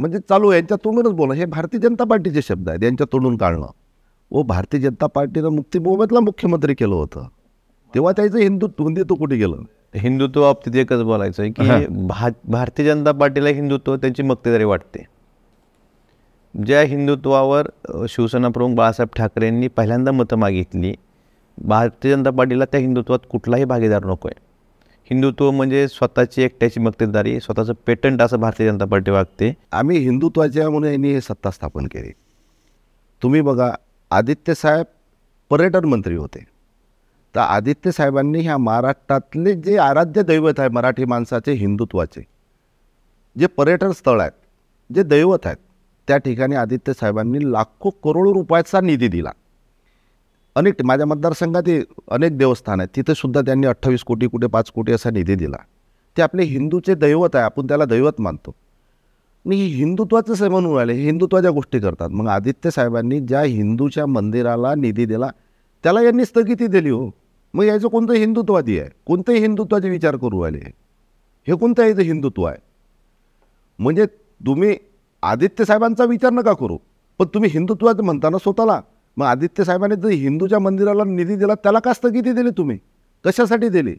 म्हणजे 0.00 0.18
चालू 0.28 0.48
आहे, 0.48 0.58
यांच्या 0.58 0.76
तोंडूनच 0.84 1.12
बोला 1.16 1.34
हे 1.34 1.44
भारतीय 1.44 1.80
जनता 1.80 2.04
पार्टीचे 2.10 2.42
शब्द 2.42 2.68
आहेत 2.68 2.82
यांच्या 2.84 3.06
तोंडून 3.12 3.36
काढणं. 3.36 3.66
व 4.30 4.42
भारतीय 4.42 4.80
जनता 4.80 5.06
पार्टीनं 5.06 5.48
मुक्ती 5.48 5.78
मोहम्मदला 5.78 6.20
मुख्यमंत्री 6.20 6.74
केलं 6.74 6.94
होतं. 6.94 7.26
तेव्हा 7.94 8.12
त्याचं 8.12 8.38
हिंदुत्व 8.38 8.84
हिंदुत्व 8.84 9.14
कुठे 9.14 9.36
गेलं? 9.36 9.62
हिंदुत्व 9.94 10.40
बाबतीत 10.40 10.74
एकच 10.76 11.02
बोलायचं 11.02 11.42
आहे 11.42 11.50
की 11.50 11.86
भा 12.06 12.28
भारतीय 12.44 12.86
जनता 12.86 13.12
पार्टीला 13.12 13.48
हिंदुत्व 13.48 13.96
त्यांची 13.96 14.22
मक्तेदारी 14.22 14.64
वाटते. 14.64 15.04
ज्या 16.54 16.80
हिंदुत्वावर 16.80 17.68
शिवसेना 18.08 18.48
प्रमुख 18.48 18.74
बाळासाहेब 18.76 19.16
ठाकरेंनी 19.16 19.68
पहिल्यांदा 19.68 20.12
मतं 20.12 20.36
मागितली 20.36 20.94
भारतीय 21.58 22.14
जनता 22.14 22.30
पार्टीला 22.30 22.64
त्या 22.64 22.80
हिंदुत्वात 22.80 23.18
कुठलाही 23.30 23.64
भागीदार 23.64 24.04
नको 24.04 24.28
आहे 24.28 24.46
हिंदुत्व 25.10 25.50
म्हणजे 25.50 25.88
स्वतःची 25.88 26.42
एकट्याची 26.42 26.80
मक्तेदारी 26.80 27.40
स्वतःचं 27.40 27.72
पेटंट 27.86 28.22
असं 28.22 28.40
भारतीय 28.40 28.70
जनता 28.70 28.84
पार्टी 28.84 29.10
वागते. 29.10 29.52
आम्ही 29.72 29.98
हिंदुत्वाच्या 29.98 30.70
म्हणून 30.70 30.90
यांनी 30.90 31.12
हे 31.12 31.20
सत्ता 31.20 31.50
स्थापन 31.50 31.86
केली. 31.86 32.10
तुम्ही 33.22 33.40
बघा 33.40 33.70
आदित्य 34.10 34.54
साहेब 34.54 34.86
पर्यटन 35.50 35.84
मंत्री 35.84 36.16
होते. 36.16 36.44
तर 37.34 37.40
आदित्य 37.40 37.92
साहेबांनी 37.92 38.40
ह्या 38.40 38.56
महाराष्ट्रातले 38.58 39.54
जे 39.54 39.76
आराध्य 39.76 40.22
दैवत 40.22 40.60
आहे 40.60 40.68
मराठी 40.68 41.04
माणसाचे 41.04 41.52
हिंदुत्वाचे 41.52 42.22
जे 43.38 43.46
पर्यटन 43.46 43.90
स्थळ 43.90 44.20
आहेत 44.20 44.32
जे 44.94 45.02
दैवत 45.02 45.46
आहेत 45.46 45.56
त्या 46.08 46.16
ठिकाणी 46.16 46.54
आदित्य 46.54 46.92
साहेबांनी 46.92 47.52
लाखो 47.52 47.90
करोडो 47.90 48.32
रुपयाचा 48.34 48.80
निधी 48.80 49.08
दिला. 49.08 49.30
अनेक 50.58 50.74
माझ्या 50.84 51.06
मतदारसंघात 51.06 51.62
हे 51.66 51.82
अनेक 52.10 52.38
देवस्थान 52.38 52.80
आहेत. 52.80 52.88
तिथेसुद्धा 52.96 53.40
त्यांनी 53.40 53.66
अठ्ठावीस 53.66 54.02
कोटी 54.04 54.26
कुठे 54.26 54.46
पाच 54.46 54.70
कोटी 54.70 54.92
असा 54.92 55.10
निधी 55.10 55.34
दिला. 55.34 55.56
ते 56.16 56.22
आपले 56.22 56.42
हिंदूचे 56.42 56.94
दैवत 56.94 57.36
आहे 57.36 57.44
आपण 57.44 57.66
त्याला 57.66 57.84
दैवत 57.84 58.20
मानतो. 58.20 58.54
आणि 59.46 59.56
हे 59.56 59.66
हिंदुत्वाचंच 59.66 60.42
आहे 60.42 60.50
म्हणून 60.50 60.74
राहिले 60.74 60.92
हिंदुत्वाच्या 60.92 61.50
गोष्टी 61.50 61.78
करतात. 61.78 62.08
मग 62.08 62.28
आदित्य 62.28 62.70
साहेबांनी 62.70 63.20
ज्या 63.20 63.40
हिंदूच्या 63.40 64.06
मंदिराला 64.06 64.74
निधी 64.74 65.06
दिला 65.06 65.30
त्याला 65.84 66.02
यांनी 66.02 66.24
स्थगिती 66.24 66.66
दिली 66.66 66.90
हो. 66.90 67.10
मग 67.54 67.64
याचं 67.64 67.88
कोणतं 67.88 68.12
हिंदुत्वादी 68.12 68.78
आहे? 68.78 68.90
कोणतंही 69.06 69.38
हिंदुत्वाचे 69.38 69.88
विचार 69.88 70.16
करू 70.16 70.40
आले 70.40 70.58
हे. 70.58 71.54
कोणतं 71.56 71.82
याचं 71.82 72.02
हिंदुत्व 72.02 72.42
आहे. 72.42 72.58
म्हणजे 73.78 74.06
तुम्ही 74.46 74.76
आदित्य 75.22 75.64
साहेबांचा 75.64 76.04
विचार 76.04 76.30
नका 76.32 76.52
करू 76.52 76.76
पण 77.18 77.26
तुम्ही 77.26 77.50
हिंदुत्वाचं 77.52 78.02
म्हणता 78.02 78.30
ना 78.30 78.38
स्वतःला 78.38 78.80
मग 79.18 79.26
आदित्य 79.26 79.64
साहेबांनी 79.64 79.96
जर 79.96 80.08
हिंदूच्या 80.08 80.58
मंदिराला 80.58 81.04
निधी 81.04 81.36
दिला 81.36 81.54
त्याला 81.54 81.78
का 81.78 81.92
स्थगिती 81.92 82.32
दिली 82.32 82.50
तुम्ही? 82.50 82.78
कशासाठी 83.24 83.68
दिली? 83.68 83.94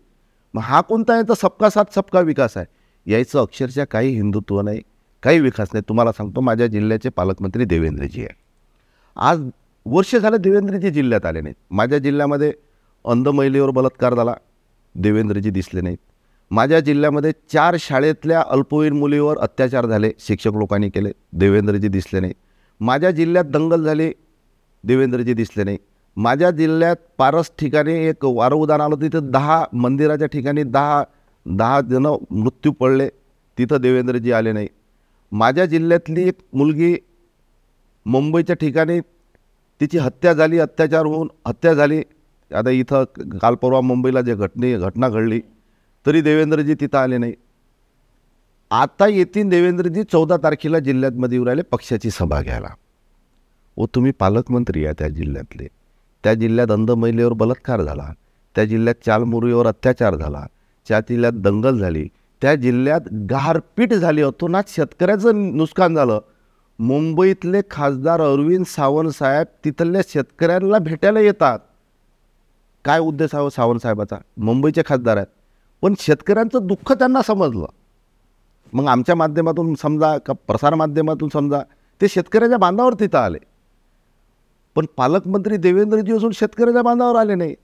मग 0.53 0.61
हा 0.61 0.81
कोणता 0.81 1.13
आहे? 1.13 1.23
तर 1.29 1.33
सबका 1.33 1.69
साथ 1.69 1.95
सबका 1.95 2.19
विकास 2.19 2.57
आहे. 2.57 2.65
यायचं 3.07 3.39
अक्षरशः 3.41 3.83
काही 3.91 4.13
हिंदुत्व 4.15 4.61
नाही 4.61 4.81
काही 5.23 5.39
विकास 5.39 5.67
नाही. 5.73 5.83
तुम्हाला 5.89 6.11
सांगतो 6.11 6.41
माझ्या 6.41 6.67
जिल्ह्याचे 6.67 7.09
पालकमंत्री 7.09 7.65
देवेंद्रजी 7.65 8.21
आहे 8.21 8.35
आज 9.17 9.49
वर्ष 9.85 10.15
झालं 10.15 10.37
देवेंद्रजी 10.41 10.89
जिल्ह्यात 10.89 11.25
आले 11.25 11.41
नाहीत. 11.41 11.55
माझ्या 11.71 11.97
जिल्ह्यामध्ये 11.99 12.51
अंध 13.05 13.27
महिलेवर 13.27 13.69
बलात्कार 13.69 14.13
झाला 14.13 14.33
देवेंद्रजी 14.95 15.49
दिसले 15.49 15.81
नाहीत. 15.81 15.97
माझ्या 16.51 16.79
जिल्ह्यामध्ये 16.79 17.31
चार 17.53 17.75
शाळेतल्या 17.79 18.43
अल्पवयीन 18.47 18.93
मुलीवर 18.93 19.37
अत्याचार 19.37 19.85
झाले 19.85 20.11
शिक्षक 20.19 20.53
लोकांनी 20.53 20.89
केले 20.89 21.11
देवेंद्रजी 21.33 21.87
दिसले 21.87 22.19
नाही 22.19 22.33
माझ्या 22.81 23.11
जिल्ह्यात 23.11 23.45
दंगल 23.45 23.83
झाली 23.83 24.11
देवेंद्रजी 24.83 25.33
दिसले 25.33 25.63
नाही. 25.63 25.77
माझ्या 26.17 26.49
जिल्ह्यात 26.51 26.95
पारस 27.17 27.51
ठिकाणी 27.59 27.93
एक 28.07 28.25
वारउदान 28.25 28.81
आलं. 28.81 28.95
तिथं 29.01 29.29
दहा 29.31 29.63
मंदिराच्या 29.73 30.27
ठिकाणी 30.27 30.63
दहा 30.63 31.03
दहा 31.45 31.79
जणं 31.81 32.17
मृत्यू 32.31 32.71
पडले. 32.71 33.09
तिथं 33.57 33.81
देवेंद्रजी 33.81 34.31
आले 34.31 34.51
नाही. 34.51 34.67
माझ्या 35.31 35.65
जिल्ह्यातली 35.65 36.27
एक 36.27 36.37
मुलगी 36.53 36.95
मुंबईच्या 38.05 38.55
ठिकाणी 38.55 38.99
तिची 39.81 39.97
हत्या 39.97 40.33
झाली 40.33 40.59
अत्याचार 40.59 41.05
होऊन 41.05 41.27
हत्या 41.47 41.73
झाली. 41.73 42.01
आता 42.51 42.69
इथं 42.69 43.03
काल 43.41 43.55
परवा 43.55 43.81
मुंबईला 43.81 44.21
जे 44.21 44.35
घटने 44.35 44.77
घटना 44.77 45.09
घडली 45.09 45.39
तरी 46.05 46.21
देवेंद्रजी 46.21 46.73
तिथं 46.73 46.97
आले 46.97 47.17
नाही. 47.17 47.33
आता 48.71 49.07
येतील 49.07 49.49
देवेंद्रजी 49.49 50.03
चौदा 50.03 50.37
तारखेला 50.37 50.79
जिल्ह्यातमध्ये 50.79 51.37
येऊ 51.37 51.45
राहिले 51.45 51.61
पक्षाची 51.61 52.09
सभा 52.09 52.41
घ्यायला. 52.41 52.67
व 53.79 53.85
तुम्ही 53.95 54.11
पालकमंत्री 54.11 54.85
आहे 54.85 54.93
त्या 54.99 55.09
जिल्ह्यातले. 55.09 55.67
त्या 56.23 56.33
जिल्ह्यात 56.33 56.71
अंध 56.71 56.91
महिलेवर 56.91 57.33
बलात्कार 57.33 57.81
झाला. 57.81 58.13
त्या 58.55 58.65
जिल्ह्यात 58.65 58.95
चालमुरीवर 59.05 59.67
अत्याचार 59.67 60.15
झाला. 60.15 60.45
त्या 60.87 60.99
जिल्ह्यात 60.99 61.33
दंगल 61.33 61.79
झाली. 61.79 62.09
त्या 62.41 62.55
जिल्ह्यात 62.55 63.01
गारपीट 63.13 63.93
झाली. 63.93 64.21
अतोनात 64.21 64.63
शेतकऱ्याचं 64.67 65.57
नुकसान 65.57 65.95
झालं. 65.95 66.19
मुंबईतले 66.79 67.61
खासदार 67.71 68.21
अरविंद 68.21 68.65
सावंत 68.65 69.09
साहेब 69.09 69.47
तिथल्या 69.65 70.01
शेतकऱ्यांना 70.07 70.77
भेटायला 70.77 71.19
येतात. 71.19 71.59
काय 72.85 72.99
उद्देश 72.99 73.29
आहे 73.33 73.43
हो 73.43 73.49
सावंत 73.49 73.79
साहेबाचा? 73.79 74.17
मुंबईचे 74.37 74.81
खासदार 74.85 75.17
आहेत. 75.17 75.27
पण 75.81 75.93
शेतकऱ्यांचं 75.99 76.59
दुःख 76.67 76.91
त्यांना 76.91 77.21
समजलं. 77.21 77.65
मग 78.73 78.85
आमच्या 78.85 79.15
माध्यमातून 79.15 79.75
समजा 79.75 80.17
का 80.17 80.33
प्रसारमाध्यमातून 80.33 81.29
समजा 81.33 81.59
ते 82.01 82.07
शेतकऱ्याच्या 82.07 82.57
बांधावर 82.57 82.93
तिथं 82.93 83.17
आले. 83.17 83.37
पण 84.75 84.85
पालकमंत्री 84.97 85.57
देवेंद्रजी 85.57 86.13
असून 86.13 86.31
शेतकऱ्याच्या 86.31 86.81
बांधावर 86.81 87.15
आले 87.15 87.35
नाही. 87.35 87.55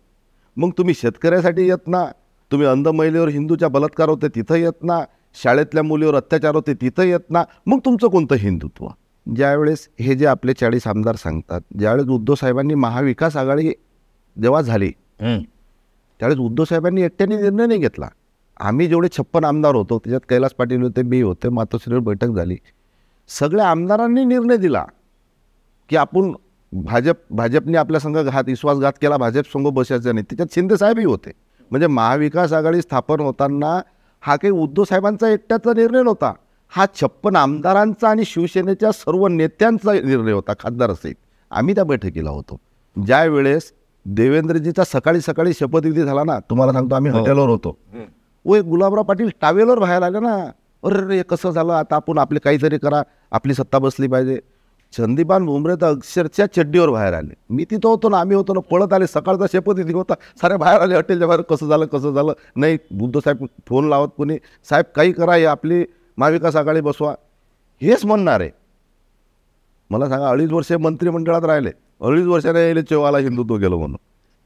मग 0.58 0.72
तुम्ही 0.78 0.94
शेतकऱ्यासाठी 0.94 1.68
येत 1.68 1.88
ना. 1.88 2.06
तुम्ही 2.52 2.68
अंध 2.68 2.88
महिलेवर 2.88 3.28
हिंदूच्या 3.28 3.68
बलात्कार 3.70 4.10
होते 4.10 4.28
तिथं 4.36 4.56
येत 4.56 4.84
ना. 4.84 5.00
शाळेतल्या 5.36 5.84
मुलीवर 5.84 6.16
अत्याचार 6.16 6.56
होते 6.56 6.74
तिथं 6.74 7.04
येत 7.04 7.30
ना. 7.30 7.44
मग 7.66 7.80
तुमचं 7.86 8.08
कोणतं 8.08 8.36
हिंदुत्व? 8.36 8.88
ज्यावेळेस 9.26 9.88
हे 10.00 10.16
जे 10.16 10.26
आपले 10.26 10.54
चाळीस 10.54 10.86
आमदार 10.88 11.16
सांगतात 11.16 11.62
ज्यावेळेस 11.80 12.08
उद्धव 12.08 12.36
साहेबांनी 12.36 12.74
महाविकास 12.76 13.36
आघाडी 13.38 13.72
जेव्हा 14.38 14.62
झाली 14.62 14.92
त्यावेळेस 15.20 16.40
उद्धव 16.40 16.64
साहेबांनी 16.64 17.02
एकट्याने 17.02 17.42
निर्णय 17.42 17.66
नाही 17.66 17.80
घेतला. 17.80 18.08
आम्ही 18.60 18.88
जेवढे 18.88 19.08
छप्पन 19.12 19.46
आमदार 19.46 19.76
होतो 19.76 19.98
त्याच्यात 20.00 20.30
कैलास 20.30 20.54
पाटील 20.54 20.82
होते 20.82 21.02
मी 21.02 21.22
होते 21.22 21.50
मातोश्रीवर 21.50 22.02
बैठक 22.02 22.28
झाली. 22.28 22.58
सगळ्या 23.30 23.70
आमदारांनी 23.70 24.24
निर्णय 24.26 24.58
दिला 24.58 24.86
की 25.90 25.96
आपण 25.96 26.32
भाजप 26.74 27.18
भाजपने 27.32 27.78
आपल्या 27.78 28.00
संघ 28.00 28.18
घात 28.18 28.44
विश्वासघात 28.48 28.94
केला 29.02 29.18
भाजप 29.18 29.52
संघ 29.54 29.68
बसायचं 29.68 30.14
नाही. 30.16 30.26
त्याच्यात 30.30 30.54
शिंदे 30.56 30.78
साहेबही 30.78 31.06
होते. 31.06 31.32
म्हणजे 31.72 31.88
महाविकास 31.88 32.54
आघाडी 32.54 32.82
स्थापन 32.82 33.20
होताना 33.20 33.80
हा 34.24 34.36
काही 34.36 34.52
उद्धव 34.52 34.84
साहेबांचा 34.84 35.30
एकट्याचा 35.30 35.74
निर्णय 35.74 36.04
नव्हता. 36.04 36.34
हा 36.74 36.86
छप्पन 37.02 37.36
आमदारांचा 37.36 38.10
आणि 38.10 38.26
शिवसेनेच्या 38.26 38.92
सर्व 38.92 39.28
नेत्यांचा 39.28 39.94
निर्णय 39.94 40.32
होता 40.32 40.54
खासदार 40.60 40.90
असेल 40.90 41.14
आम्ही 41.52 41.76
त्या 41.76 41.84
बैठकीला 41.84 42.30
होतो. 42.30 42.60
ज्या 42.96 43.24
वेळेस 43.24 43.72
देवेंद्रजीचा 44.06 44.84
सकाळी 44.84 45.22
सकाळी 45.22 45.54
शपथविधी 45.54 46.04
झाला 46.04 46.24
ना 46.24 46.40
तुम्हाला 46.40 46.74
सांगतो 46.74 46.96
आम्ही 46.96 47.12
हॉटेलवर 47.12 47.50
होतो. 47.50 47.78
ओ 48.46 48.56
एक 48.56 48.64
गुलाबराव 48.64 49.04
पाटील 49.04 49.30
टावेलवर 49.42 49.80
बाहेर 49.80 50.02
आले 50.02 50.20
ना. 50.20 50.36
अरे 50.84 51.08
रे 51.08 51.22
कसं 51.24 51.52
झालं? 51.52 51.74
आता 51.74 51.96
आपण 51.96 52.18
आपले 52.18 52.40
काहीतरी 52.40 52.78
करा. 52.78 53.02
आपली 53.32 53.54
सत्ता 53.54 53.80
बसली 53.80 54.08
पाहिजे. 54.08 54.40
संदीपान 54.98 55.46
भुमरे 55.46 55.76
तर 55.76 55.86
अक्षरशः 55.86 56.46
चड्डीवर 56.46 56.90
बाहेर 56.90 57.14
आले. 57.14 57.34
मी 57.50 57.66
तिथं 57.66 57.88
होतो 57.90 58.10
ना 58.10 58.20
आम्ही 58.20 58.36
होतो 58.36 58.54
ना 58.54 58.60
पळत 58.60 58.94
आले. 58.94 59.08
सकाळचा 59.08 59.46
शेपत 59.52 59.78
तिथे 59.78 59.94
होता. 59.94 60.14
सारे 60.42 60.58
बाहेर 60.58 60.82
आले 60.82 60.96
हॉटेलच्या 60.96 61.28
बाहेर. 61.28 61.42
कसं 61.42 61.68
झालं 61.68 61.86
कसं 61.86 62.14
झालं? 62.14 62.34
नाही 62.56 62.78
बुद्ध 62.92 63.20
साहेब 63.20 63.46
फोन 63.68 63.90
लावत 63.90 64.10
कोणी. 64.18 64.38
साहेब 64.70 64.86
काही 64.96 65.12
करा 65.12 65.36
हे 65.36 65.46
आपली 65.46 65.84
महाविकास 66.18 66.56
आघाडी 66.56 66.82
बसवा. 66.82 67.14
हेच 67.82 68.06
म्हणणार 68.06 68.40
आहे. 68.40 68.50
मला 69.90 70.10
सांगा 70.10 70.30
अडीच 70.30 70.52
वर्ष 70.52 70.72
मंत्रिमंडळात 70.72 71.44
राहिले. 71.44 71.72
अडीच 72.02 72.26
वर्षाने 72.26 72.60
यायले 72.60 72.82
चेवाला 72.82 73.18
हिंदुत्व 73.18 73.56
गेलो 73.56 73.78
म्हणून. 73.78 73.98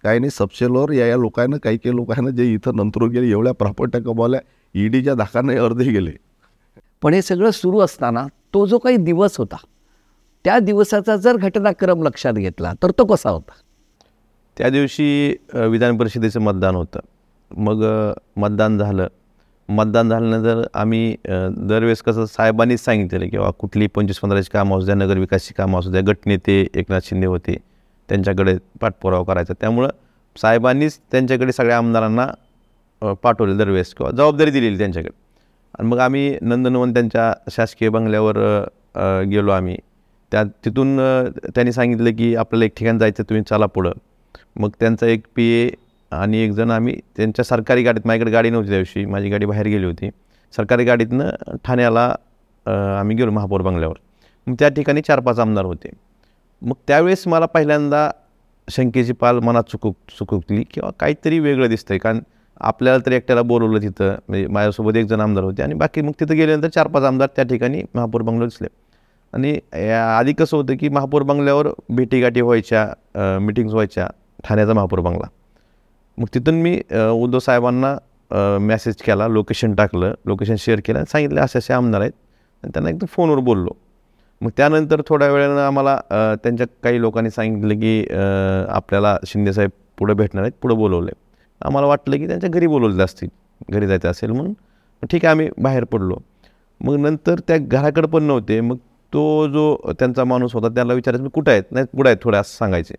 काही 0.03 0.19
नाही 0.19 0.29
सबसेलोर 0.29 0.91
या 0.91 1.07
या 1.07 1.17
लोकांना 1.17 1.57
काही 1.57 1.77
काही 1.77 1.95
लोकांना 1.95 2.29
जे 2.29 2.53
इथं 2.53 2.75
नंतर 2.75 3.05
गेले 3.05 3.29
एवढ्या 3.31 3.53
प्रॉपर्ट्या 3.53 4.01
कमावल्या 4.01 4.39
ईडीच्या 4.75 5.13
धाकाने 5.13 5.55
अर्धे 5.55 5.91
गेले. 5.91 6.11
पण 7.01 7.13
हे 7.13 7.21
सगळं 7.21 7.51
सुरू 7.51 7.79
असताना 7.79 8.25
तो 8.53 8.65
जो 8.65 8.77
काही 8.77 8.97
दिवस 8.97 9.37
होता 9.37 9.57
त्या 10.45 10.57
दिवसाचा 10.59 11.15
जर 11.15 11.37
घटनाक्रम 11.37 12.03
लक्षात 12.03 12.33
घेतला 12.33 12.73
तर 12.83 12.91
तो 12.97 13.05
कसा 13.05 13.29
होता? 13.29 13.53
त्या 14.57 14.69
दिवशी 14.69 15.35
विधान 15.53 15.97
परिषदेचं 15.97 16.41
मतदान 16.41 16.75
होतं. 16.75 16.99
मग 17.51 17.83
मतदान 18.37 18.77
झालं. 18.77 19.07
मतदान 19.69 20.09
झाल्यानंतर 20.09 20.61
आम्ही 20.73 21.15
दरवेळेस 21.25 22.01
कसं 22.01 22.25
साहेबांनीच 22.25 22.83
सांगितलेलं 22.83 23.29
किंवा 23.29 23.49
कुठली 23.59 23.87
पंचवीस 23.95 24.19
पंधराची 24.19 24.49
कामं 24.53 24.77
असू 24.77 24.85
द्या 24.85 24.95
नगरविकासची 24.95 25.53
कामं 25.57 25.79
असू 25.79 25.91
द्या 25.91 26.01
गटनेते 26.07 26.59
एकनाथ 26.73 27.01
शिंदे 27.05 27.27
होते 27.27 27.55
त्यांच्याकडे 28.09 28.55
पाठपुरावा 28.81 29.23
करायचा. 29.23 29.53
त्यामुळं 29.61 29.89
साहेबांनीच 30.35 30.99
त्यांच्याकडे 31.11 31.51
सगळ्या 31.51 31.77
आमदारांना 31.77 32.27
पाठवले 33.23 33.55
दरवेळेस 33.57 33.93
किंवा 33.93 34.11
जबाबदारी 34.11 34.51
दिलेली 34.51 34.77
त्यांच्याकडे. 34.77 35.11
आणि 35.79 35.87
मग 35.87 35.99
आम्ही 35.99 36.37
नंदनवन 36.41 36.93
त्यांच्या 36.93 37.33
शासकीय 37.51 37.89
बंगल्यावर 37.89 38.37
गेलो 39.29 39.51
आम्ही. 39.51 39.77
त्या 40.31 40.43
तिथून 40.65 40.99
त्यांनी 41.55 41.71
सांगितलं 41.71 42.11
की 42.15 42.33
आपल्याला 42.35 42.65
एक 42.65 42.73
ठिकाण 42.77 42.97
जायचं 42.99 43.23
तुम्ही 43.29 43.43
चला 43.49 43.65
पुढं. 43.65 43.91
मग 44.59 44.69
त्यांचा 44.79 45.07
एक 45.07 45.23
पी 45.35 45.43
ए 45.61 45.69
आणि 46.11 46.37
एक 46.43 46.51
जण 46.51 46.71
आम्ही 46.71 46.95
त्यांच्या 47.17 47.45
सरकारी 47.45 47.83
गाडीत 47.83 48.07
माझ्याकडे 48.07 48.31
गाडी 48.31 48.49
नव्हती 48.49 48.69
त्या 48.69 48.77
दिवशी 48.77 49.05
माझी 49.05 49.29
गाडी 49.29 49.45
बाहेर 49.45 49.67
गेली 49.67 49.85
होती. 49.85 50.09
सरकारी 50.53 50.83
गाडीतनं 50.83 51.57
ठाण्याला 51.65 52.05
आम्ही 52.99 53.15
गेलो 53.17 53.31
महापौर 53.31 53.61
बंगल्यावर. 53.61 53.97
मग 54.47 54.55
त्या 54.59 54.69
ठिकाणी 54.69 55.01
चार 55.01 55.19
पाच 55.19 55.39
आमदार 55.39 55.65
होते. 55.65 55.89
मग 56.61 56.75
त्यावेळेस 56.87 57.27
मला 57.27 57.45
पहिल्यांदा 57.45 58.09
शंकेची 58.67 59.13
पाल 59.13 59.39
मनात 59.39 59.63
चुकू 59.71 59.91
चुकुकली 60.17 60.63
किंवा 60.71 60.89
काहीतरी 60.99 61.39
वेगळं 61.39 61.69
दिसतं 61.69 61.93
आहे 61.93 61.99
कारण 61.99 62.19
आपल्याला 62.61 62.99
तर 63.05 63.11
एकट्याला 63.11 63.41
बोलवलं 63.41 63.81
तिथं 63.81 64.15
म्हणजे 64.27 64.47
माझ्यासोबत 64.47 64.97
एक 64.97 65.05
जण 65.05 65.21
आमदार 65.21 65.43
होते 65.43 65.63
आणि 65.63 65.73
बाकी 65.73 66.01
मग 66.01 66.11
तिथं 66.19 66.35
गेल्यानंतर 66.35 66.69
चार 66.69 66.87
पाच 66.87 67.03
आमदार 67.03 67.27
त्या 67.35 67.45
ठिकाणी 67.45 67.81
महापौर 67.95 68.21
बंगल्यावर 68.21 68.47
दिसले. 68.47 68.67
आणि 69.33 69.53
या 69.73 70.03
आधी 70.17 70.33
कसं 70.33 70.57
होतं 70.57 70.75
की 70.77 70.89
महापौर 70.89 71.23
बंगल्यावर 71.23 71.67
भेटीगाठी 71.89 72.41
व्हायच्या 72.41 73.39
मिटिंग्स 73.41 73.73
व्हायच्या 73.73 74.07
ठाण्याचा 74.43 74.73
महापौर 74.73 74.99
बंगला. 74.99 75.27
मग 76.17 76.27
तिथून 76.33 76.61
मी 76.61 76.79
उद्धव 76.91 77.39
साहेबांना 77.39 77.95
मेसेज 78.61 78.95
केला 79.05 79.27
लोकेशन 79.27 79.73
टाकलं 79.75 80.13
लोकेशन 80.27 80.55
शेअर 80.59 80.79
केलं 80.85 80.99
आणि 80.99 81.11
सांगितलं 81.11 81.41
असे 81.41 81.59
असे 81.59 81.73
आमदार 81.73 82.01
आहेत. 82.01 82.11
आणि 82.63 82.71
त्यांना 82.73 82.89
एकदम 82.89 83.05
फोनवर 83.11 83.39
बोललो. 83.39 83.71
मग 84.41 84.49
त्यानंतर 84.57 85.01
थोड्या 85.07 85.31
वेळानं 85.31 85.61
आम्हाला 85.61 85.97
त्यांच्या 86.43 86.67
काही 86.83 87.01
लोकांनी 87.01 87.29
सांगितलं 87.29 87.79
की 87.79 88.05
आपल्याला 88.69 89.17
शिंदेसाहेब 89.27 89.71
पुढं 89.97 90.15
भेटणार 90.15 90.43
आहेत 90.43 90.53
पुढं 90.61 90.75
बोलवलं 90.77 91.11
आम्हाला 91.61 91.87
वाटलं 91.87 92.17
की 92.17 92.27
त्यांच्या 92.27 92.49
घरी 92.49 92.67
बोलवले 92.67 93.03
असतील 93.03 93.29
घरी 93.69 93.87
जायचं 93.87 94.09
असेल 94.09 94.31
म्हणून. 94.31 94.51
मग 94.51 95.07
ठीक 95.11 95.25
आहे 95.25 95.31
आम्ही 95.31 95.49
बाहेर 95.63 95.83
पडलो. 95.83 96.17
मग 96.81 96.95
नंतर 96.99 97.39
त्या 97.47 97.57
घराकडं 97.57 98.07
पण 98.07 98.23
नव्हते. 98.23 98.59
मग 98.61 98.77
तो 99.13 99.47
जो 99.53 99.93
त्यांचा 99.99 100.23
माणूस 100.23 100.53
होता 100.53 100.67
त्याला 100.75 100.93
विचारायचं 100.93 101.23
मी 101.23 101.29
कुठं 101.33 101.51
आहेत? 101.51 101.63
नाही 101.71 101.85
पुढं 101.93 102.09
आहेत 102.09 102.17
थोडं 102.23 102.37
असं 102.37 102.57
सांगायचे. 102.57 102.95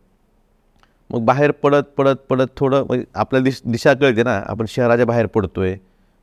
मग 1.10 1.24
बाहेर 1.24 1.50
पडत 1.62 1.84
पडत 1.98 2.16
पडत 2.30 2.46
थोडं 2.56 2.84
म्हणजे 2.88 3.04
आपल्याला 3.14 3.44
दिश 3.44 3.60
दिशा 3.66 3.92
कळते 3.94 4.22
ना 4.22 4.34
आपण 4.46 4.66
शहराच्या 4.68 5.06
बाहेर 5.06 5.26
पडतोय. 5.26 5.74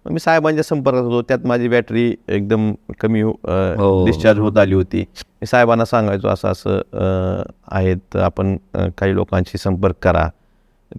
मग 0.06 0.12
मी 0.14 0.20
साहेबांच्या 0.20 0.64
संपर्कात 0.64 1.04
होतो 1.04 1.22
त्यात 1.28 1.46
माझी 1.48 1.68
बॅटरी 1.68 2.14
एकदम 2.28 2.72
कमी 3.00 3.22
हो. 3.22 4.06
डिस्चार्ज 4.06 4.40
होत 4.40 4.58
आली 4.58 4.76
होती. 4.76 5.04
मी 5.42 5.46
साहेबांना 5.46 5.86
सांगायचो 5.86 6.28
असं 6.28 6.52
असं 6.52 7.44
आहेत 7.72 8.16
आपण 8.18 8.56
काही 8.98 9.16
लोकांशी 9.16 9.58
संपर्क 9.58 9.96
करा. 10.02 10.28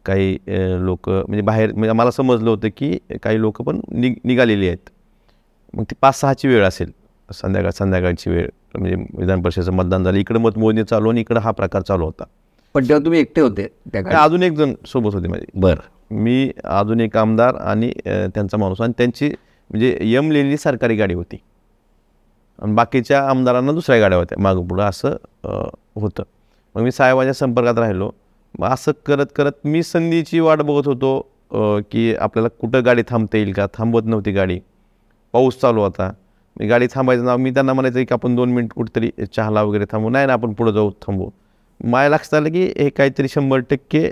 काही 0.05 0.37
लोक 0.85 1.09
म्हणजे 1.09 1.41
बाहेर 1.43 1.73
म्हणजे 1.73 1.93
मला 1.93 2.11
समजलं 2.11 2.51
होतं 2.51 2.69
की 2.77 2.97
काही 3.23 3.41
लोक 3.41 3.63
पण 3.63 3.81
निघ 3.93 4.15
निघालेली 4.25 4.67
आहेत. 4.67 4.91
मग 5.75 5.85
ती 5.91 5.95
पाच 6.01 6.21
सहाची 6.21 6.49
वेळ 6.49 6.65
असेल. 6.65 6.91
संध्याकाळ 7.35 7.71
संध्याकाळची 7.71 8.31
वेळ 8.31 8.49
म्हणजे 8.79 8.97
विधान 9.19 9.43
परिषदेचं 9.43 9.73
मतदान 9.73 10.05
झालं. 10.05 10.19
इकडं 10.19 10.41
मतमोजणी 10.41 10.85
चालू 10.85 11.11
आणि 11.11 11.21
इकडं 11.21 11.41
हा 11.41 11.51
प्रकार 11.51 11.83
चालू 11.83 12.05
होता. 12.05 12.25
पण 12.75 12.85
तेव्हा 12.89 13.05
तुम्ही 13.05 13.21
एकटे 13.21 13.41
होते 13.41 13.67
त्या 13.93 14.23
अजून 14.23 14.43
एक 14.43 14.53
जण 14.53 14.73
सोबत 14.87 15.15
होते 15.15 15.29
माझे. 15.29 15.45
बरं. 15.55 16.15
मी 16.15 16.51
अजून 16.65 17.01
एक 17.01 17.17
आमदार 17.17 17.55
आणि 17.55 17.91
त्यांचा 18.07 18.57
माणूस 18.57 18.81
आणि 18.81 18.93
त्यांची 18.99 19.29
म्हणजे 19.71 19.97
यम 20.01 20.31
लिहिलेली 20.31 20.57
सरकारी 20.57 20.97
गाडी 20.97 21.15
होती. 21.15 21.37
आणि 22.63 22.73
बाकीच्या 22.75 23.23
आमदारांना 23.31 23.73
दुसऱ्या 23.73 24.01
गाड्या 24.01 24.19
होत्या. 24.19 24.39
मागं 24.43 24.67
पुढं 24.69 24.83
असं 24.83 25.17
होतं. 26.01 26.23
मग 26.75 26.83
मी 26.83 26.93
साहेबांच्या 26.93 27.35
संपर्कात 27.35 27.79
राहिलो. 27.79 28.11
मग 28.59 28.69
असं 28.69 28.93
करत 29.07 29.27
करत 29.37 29.53
मी 29.65 29.83
संधीची 29.83 30.41
वाट 30.41 30.63
बघत 30.63 30.89
होतो 30.89 31.21
की 31.91 32.15
आपल्याला 32.15 32.49
कुठं 32.61 32.85
गाडी 32.85 33.03
थांबता 33.09 33.37
येईल 33.39 33.53
का? 33.53 33.67
थांबवत 33.75 34.07
नव्हती 34.07 34.33
गाडी. 34.33 34.59
पाऊस 35.33 35.59
चालू 35.61 35.81
होता. 35.81 36.11
मी 36.59 36.67
गाडी 36.67 36.87
थांबायचं 36.95 37.25
नाव 37.25 37.37
मी 37.39 37.51
त्यांना 37.55 37.73
म्हणायचं 37.73 38.05
की 38.05 38.15
आपण 38.15 38.35
दोन 38.37 38.53
मिनिट 38.53 38.73
कुठेतरी 38.73 39.11
चहाला 39.35 39.63
वगैरे 39.63 39.85
थांबू. 39.91 40.09
नाही 40.11 40.27
ना 40.27 40.33
आपण 40.33 40.53
पुढं 40.53 40.73
जाऊ 40.73 40.91
थांबू. 41.07 41.29
माझ्या 41.81 42.11
लक्षात 42.11 42.35
आलं 42.35 42.53
की 42.53 42.63
हे 42.79 42.89
काहीतरी 42.91 43.29
शंभर 43.29 43.61
टक्के 43.71 44.09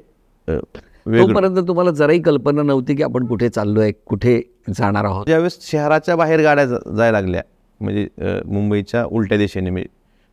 तोपर्यंत 0.48 1.58
तुम्हाला 1.68 1.90
जराही 1.90 2.20
कल्पना 2.22 2.62
नव्हती 2.62 2.94
की 2.96 3.02
आपण 3.02 3.26
कुठे 3.26 3.48
चाललोय 3.48 3.92
कुठे 4.06 4.40
जाणार 4.76 5.04
आहोत. 5.04 5.26
ज्यावेळेस 5.26 5.58
शहराच्या 5.70 6.16
बाहेर 6.16 6.40
गाड्या 6.42 6.64
जायला 6.66 7.10
लागल्या 7.10 7.42
म्हणजे 7.80 8.08
मुंबईच्या 8.46 9.04
उलट्या 9.04 9.38
दिशेने 9.38 9.70
म्हणजे 9.70 9.88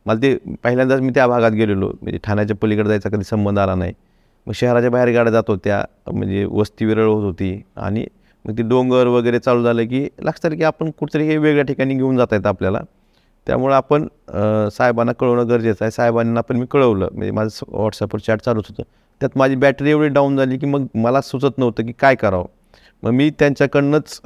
मला 0.06 0.20
ते 0.22 0.34
पहिल्यांदाच 0.64 1.00
मी 1.00 1.10
त्या 1.14 1.26
भागात 1.26 1.52
गेलेलो 1.52 1.88
म्हणजे 2.00 2.18
ठाण्याच्या 2.24 2.56
पलीकडे 2.62 2.88
जायचा 2.88 3.08
कधी 3.10 3.24
संबंध 3.24 3.58
आला 3.58 3.74
नाही. 3.74 3.92
मग 4.46 4.52
शहराच्या 4.54 4.90
बाहेर 4.90 5.12
गाड्या 5.14 5.32
जात 5.32 5.48
होत्या 5.48 5.82
म्हणजे 6.12 6.44
वस्ती 6.50 6.84
विरळ 6.84 7.06
होत 7.06 7.24
होती 7.24 7.60
आणि 7.76 8.04
मग 8.44 8.58
ते 8.58 8.62
डोंगर 8.62 9.06
वगैरे 9.06 9.38
चालू 9.38 9.62
झालं 9.62 9.86
की 9.86 10.08
लक्षात 10.20 10.46
आलं 10.46 10.56
की 10.56 10.62
आपण 10.62 10.90
कुठेतरी 10.90 11.26
काही 11.26 11.38
वेगळ्या 11.38 11.64
ठिकाणी 11.64 11.94
घेऊन 11.94 12.16
जाता 12.16 12.36
येतं 12.36 12.48
आपल्याला. 12.48 12.80
त्यामुळं 13.46 13.74
आपण 13.74 14.06
साहेबांना 14.68 15.12
कळवणं 15.12 15.48
गरजेचं 15.48 15.84
आहे. 15.84 15.90
साहेबांना 15.90 16.40
पण 16.40 16.56
मी 16.56 16.66
कळवलं. 16.70 17.08
म्हणजे 17.12 17.30
माझं 17.30 17.64
व्हॉट्सअपवर 17.68 18.20
चॅट 18.20 18.40
चालूच 18.40 18.64
होतं. 18.68 18.82
त्यात 19.20 19.38
माझी 19.38 19.56
बॅटरी 19.56 19.90
एवढी 19.90 20.08
डाऊन 20.08 20.36
झाली 20.36 20.58
की 20.58 20.66
मग 20.66 20.86
मला 20.94 21.20
सुचत 21.20 21.58
नव्हतं 21.58 21.86
की 21.86 21.92
काय 21.92 22.14
करावं. 22.14 22.46
मग 23.02 23.10
मी 23.10 23.30
त्यांच्याकडनंच 23.30 24.20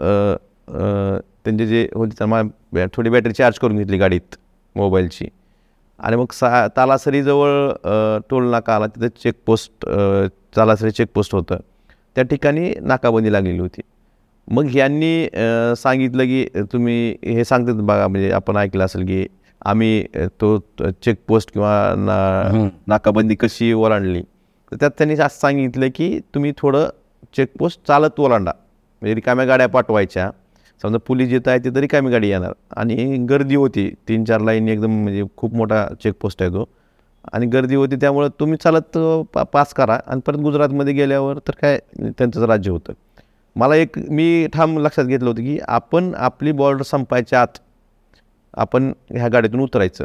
त्यांचे 1.44 1.66
जे 1.66 1.88
होते 1.94 2.14
त्या 2.18 2.26
मा- 2.26 2.48
बॅ- 2.72 2.88
थोडी 2.92 3.10
बॅटरी 3.10 3.32
चार्ज 3.32 3.58
करून 3.58 3.76
घेतली 3.76 3.98
गाडीत 3.98 4.36
मोबाईलची 4.76 5.26
आणि 5.98 6.16
मग 6.16 6.26
सा 6.32 6.68
तालासरीजवळ 6.76 7.72
टोल 8.30 8.50
नाका 8.50 8.76
आला. 8.76 8.86
तिथं 8.86 9.08
चेकपोस्ट 9.08 9.72
तालासरी 10.56 10.90
चेकपोस्ट 10.90 11.34
होतं. 11.34 11.56
त्या 12.14 12.24
ठिकाणी 12.24 12.74
नाकाबंदी 12.82 13.32
लागलेली 13.32 13.58
होती. 13.58 13.80
मग 14.48 14.74
यांनी 14.76 15.26
सांगितलं 15.76 16.24
की 16.24 16.44
तुम्ही 16.72 17.14
हे 17.24 17.44
सांगतात 17.44 17.82
बघा 17.86 18.06
म्हणजे 18.08 18.30
आपण 18.32 18.56
ऐकलं 18.56 18.84
असेल 18.84 19.04
की 19.06 19.26
आम्ही 19.66 20.04
तो 20.40 20.58
चेकपोस्ट 20.78 21.52
किंवा 21.52 21.94
ना 21.98 22.68
नाकाबंदी 22.88 23.34
कशी 23.40 23.72
ओलांडली? 23.72 24.22
तर 24.72 24.76
त्यात 24.80 24.90
त्यांनी 24.98 25.14
असं 25.14 25.40
सांगितलं 25.40 25.88
की 25.94 26.18
तुम्ही 26.34 26.52
थोडं 26.58 26.88
चेकपोस्ट 27.36 27.80
चालत 27.88 28.20
ओलांडा. 28.20 28.52
म्हणजे 29.02 29.14
रिकाम्या 29.14 29.46
गाड्या 29.46 29.68
पाठवायच्या. 29.68 30.30
समजा 30.82 30.98
पोलीस 31.06 31.28
जिथं 31.28 31.50
आहे 31.50 31.58
तिथं 31.64 31.80
रिकामी 31.80 32.10
गाडी 32.10 32.28
येणार. 32.28 32.52
आणि 32.76 33.16
गर्दी 33.30 33.56
होती. 33.56 33.88
तीन 34.08 34.24
चार 34.24 34.40
लाईन 34.40 34.68
एकदम 34.68 35.02
म्हणजे 35.02 35.24
खूप 35.36 35.54
मोठा 35.54 35.86
चेकपोस्ट 36.02 36.42
आहे 36.42 36.50
तो. 36.52 36.64
आणि 37.32 37.46
गर्दी 37.46 37.74
होती 37.74 37.96
त्यामुळं 38.00 38.28
तुम्ही 38.40 38.58
चालत 38.62 38.98
पा 39.34 39.42
पास 39.52 39.74
करा. 39.74 39.98
आणि 40.06 40.20
परत 40.26 40.38
गुजरातमध्ये 40.38 40.92
गेल्यावर 40.94 41.38
तर 41.48 41.54
काय 41.62 41.78
त्यांचंच 41.98 42.42
राज्य 42.42 42.70
होतं. 42.70 42.92
मला 43.58 43.76
एक 43.76 43.98
मी 44.10 44.46
ठाम 44.52 44.78
लक्षात 44.78 45.04
घेतलं 45.04 45.28
होतं 45.28 45.42
की 45.42 45.58
आपण 45.68 46.12
आपली 46.16 46.52
बॉर्डर 46.52 46.82
संपायच्या 46.82 47.40
आत 47.42 47.58
आपण 48.54 48.92
ह्या 49.10 49.28
गाडीतून 49.28 49.60
उतरायचं. 49.60 50.04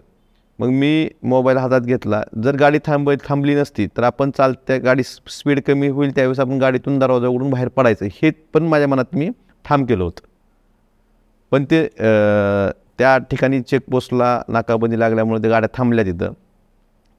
मग 0.60 0.70
मी 0.70 1.10
मोबाईल 1.24 1.58
हातात 1.58 1.82
घेतला. 1.82 2.22
जर 2.44 2.56
गाडी 2.56 2.80
थांब 2.86 3.10
थांबली 3.28 3.56
नसती 3.56 3.86
तर 3.98 4.04
आपण 4.04 4.32
चालत्या 4.38 4.78
गाडी 4.84 5.04
स्पीड 5.04 5.60
कमी 5.68 5.88
होईल 5.88 6.16
त्यावेळेस 6.16 6.40
आपण 6.40 6.60
गाडीतून 6.60 7.00
दरवाजा 7.00 7.28
उघडून 7.28 7.50
बाहेर 7.52 7.68
पडायचं. 7.76 8.06
हे 8.12 8.32
पण 8.54 8.64
माझ्या 8.68 8.88
मनात 8.88 9.16
मी 9.16 9.30
ठाम 9.66 9.86
केलं 9.86 10.04
होतं. 10.04 10.28
पण 11.52 11.66
ते 11.72 11.86
त्या 13.00 13.18
ठिकाणी 13.32 13.62
चेकपोस्टला 13.62 14.42
नाकाबंदी 14.48 15.00
लागल्यामुळे 15.00 15.42
त्या 15.42 15.50
गाड्या 15.52 15.70
थांबल्या 15.78 16.06
तिथं. 16.06 16.34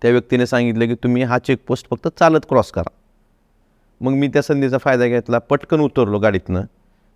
त्या 0.02 0.10
व्यक्तीने 0.10 0.46
सांगितलं 0.46 0.86
की 0.86 0.94
तुम्ही 1.02 1.22
हा 1.22 1.38
चेकपोस्ट 1.38 1.90
फक्त 1.90 2.08
चालत 2.18 2.46
क्रॉस 2.48 2.70
करा. 2.72 2.90
मग 4.00 4.12
मी 4.12 4.28
त्या 4.28 4.42
संधीचा 4.42 4.78
फायदा 4.78 5.06
घेतला 5.06 5.38
पटकन 5.50 5.80
उतरलो 5.80 6.18
गाडीतनं. 6.18 6.64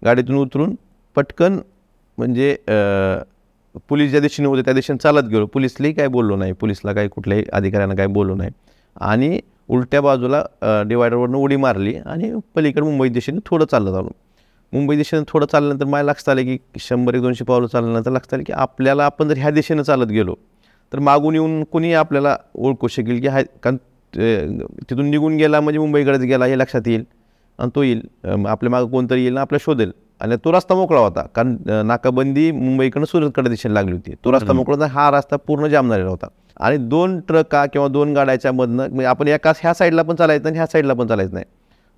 गाडीतून 0.02 0.36
उतरून 0.38 0.74
पटकन 1.16 1.58
म्हणजे 2.18 2.56
पोलीस 3.90 4.10
ज्या 4.10 4.20
दिशेने 4.20 4.48
होते 4.48 4.62
त्या 4.64 4.74
दिशेने 4.74 4.98
चालत 5.02 5.28
गेलो. 5.30 5.46
पोलिसलाही 5.46 5.92
काही 5.94 6.08
बोललो 6.08 6.36
नाही. 6.36 6.52
पोलिसला 6.52 6.92
काही 6.92 7.08
कुठल्याही 7.08 7.44
अधिकाऱ्यांना 7.52 7.94
काही 7.94 8.08
बोललो 8.12 8.34
नाही. 8.34 8.50
आणि 8.96 9.38
उलट्या 9.68 10.00
बाजूला 10.00 10.42
डिवायडरवरनं 10.88 11.36
उडी 11.38 11.56
मारली 11.56 11.94
आणि 11.96 12.32
पलीकडे 12.54 12.82
मुंबई 12.82 13.08
दिशेने 13.08 13.38
थोडं 13.46 13.64
चालत 13.70 13.94
आलो. 13.96 14.10
मुंबई 14.72 14.96
दिशेनं 14.96 15.22
थोडं 15.28 15.46
चालल्यानंतर 15.46 15.84
मला 15.84 16.02
लक्षात 16.02 16.28
आलं 16.28 16.42
की 16.44 16.58
शंभर 16.80 17.14
एक 17.14 17.22
दोनशे 17.22 17.44
पावलं 17.44 17.66
चालल्यानंतर 17.66 18.10
लक्षात 18.10 18.34
आलं 18.34 18.42
की 18.46 18.52
आपल्याला 18.52 19.04
आपण 19.04 19.28
जर 19.28 19.38
ह्या 19.38 19.50
दिशेनं 19.50 19.82
चालत 19.82 20.06
गेलो 20.06 20.34
तर 20.92 20.98
मागून 20.98 21.34
येऊन 21.34 21.62
कोणी 21.72 21.92
आपल्याला 21.92 22.36
ओळखू 22.54 22.88
शकेल 22.88 23.20
की 23.20 23.26
हा 23.28 23.40
कारण 23.62 23.76
तिथून 24.16 25.06
निघून 25.06 25.36
गेला 25.36 25.60
म्हणजे 25.60 25.78
मुंबईकडेच 25.78 26.20
गेला 26.20 26.46
हे 26.46 26.58
लक्षात 26.58 26.80
येईल. 26.86 27.04
आणि 27.58 27.70
तो 27.74 27.82
येईल 27.82 28.00
आपल्या 28.46 28.70
मागं 28.70 28.88
कोणतरी 28.88 29.20
येईल 29.20 29.34
ना 29.34 29.40
आपल्या 29.40 29.58
शोधेल 29.62 29.92
आणि 30.20 30.36
तो 30.44 30.52
रस्ता 30.52 30.74
मोकळा 30.74 31.00
होता 31.00 31.22
कारण 31.34 31.56
नाकाबंदी 31.86 32.50
मुंबईकडनं 32.52 33.04
सुरतकडे 33.04 33.50
दिशेने 33.50 33.74
लागली 33.74 33.92
होती. 33.92 34.14
तो 34.24 34.32
रस्ता 34.32 34.52
मोकळा 34.52 34.76
होता 34.76 34.86
हा 34.86 35.10
रस्ता 35.10 35.36
पूर्ण 35.36 35.66
जाम 35.66 35.88
झालेला 35.88 36.08
होता. 36.10 36.26
आणि 36.60 36.76
दोन 36.76 37.18
ट्रका 37.20 37.64
किंवा 37.66 37.88
दोन 37.88 38.12
गाड्याच्या 38.14 38.52
मधनं 38.52 38.86
म्हणजे 38.88 39.04
आपण 39.04 39.28
एकाच 39.28 39.58
ह्या 39.62 39.74
साईडला 39.74 40.02
पण 40.02 40.14
चालायचं 40.14 40.44
नाही 40.44 40.56
ह्या 40.56 40.66
साईडला 40.66 40.94
पण 40.94 41.06
चालायचं 41.06 41.32
नाही. 41.32 41.44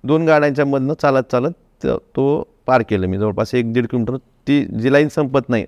दोन 0.03 0.25
गाड्यांच्या 0.25 0.65
मधनं 0.65 0.93
चालत 1.01 1.23
चालत 1.31 1.51
त- 1.83 1.87
तो 2.15 2.47
पार 2.67 2.81
केलं 2.89 3.07
मी. 3.07 3.17
जवळपास 3.17 3.55
एक 3.55 3.73
दीड 3.73 3.87
किलोमीटर 3.87 4.15
ती 4.47 4.63
जी 4.79 4.91
लाईन 4.93 5.07
संपत 5.07 5.49
नाही 5.49 5.65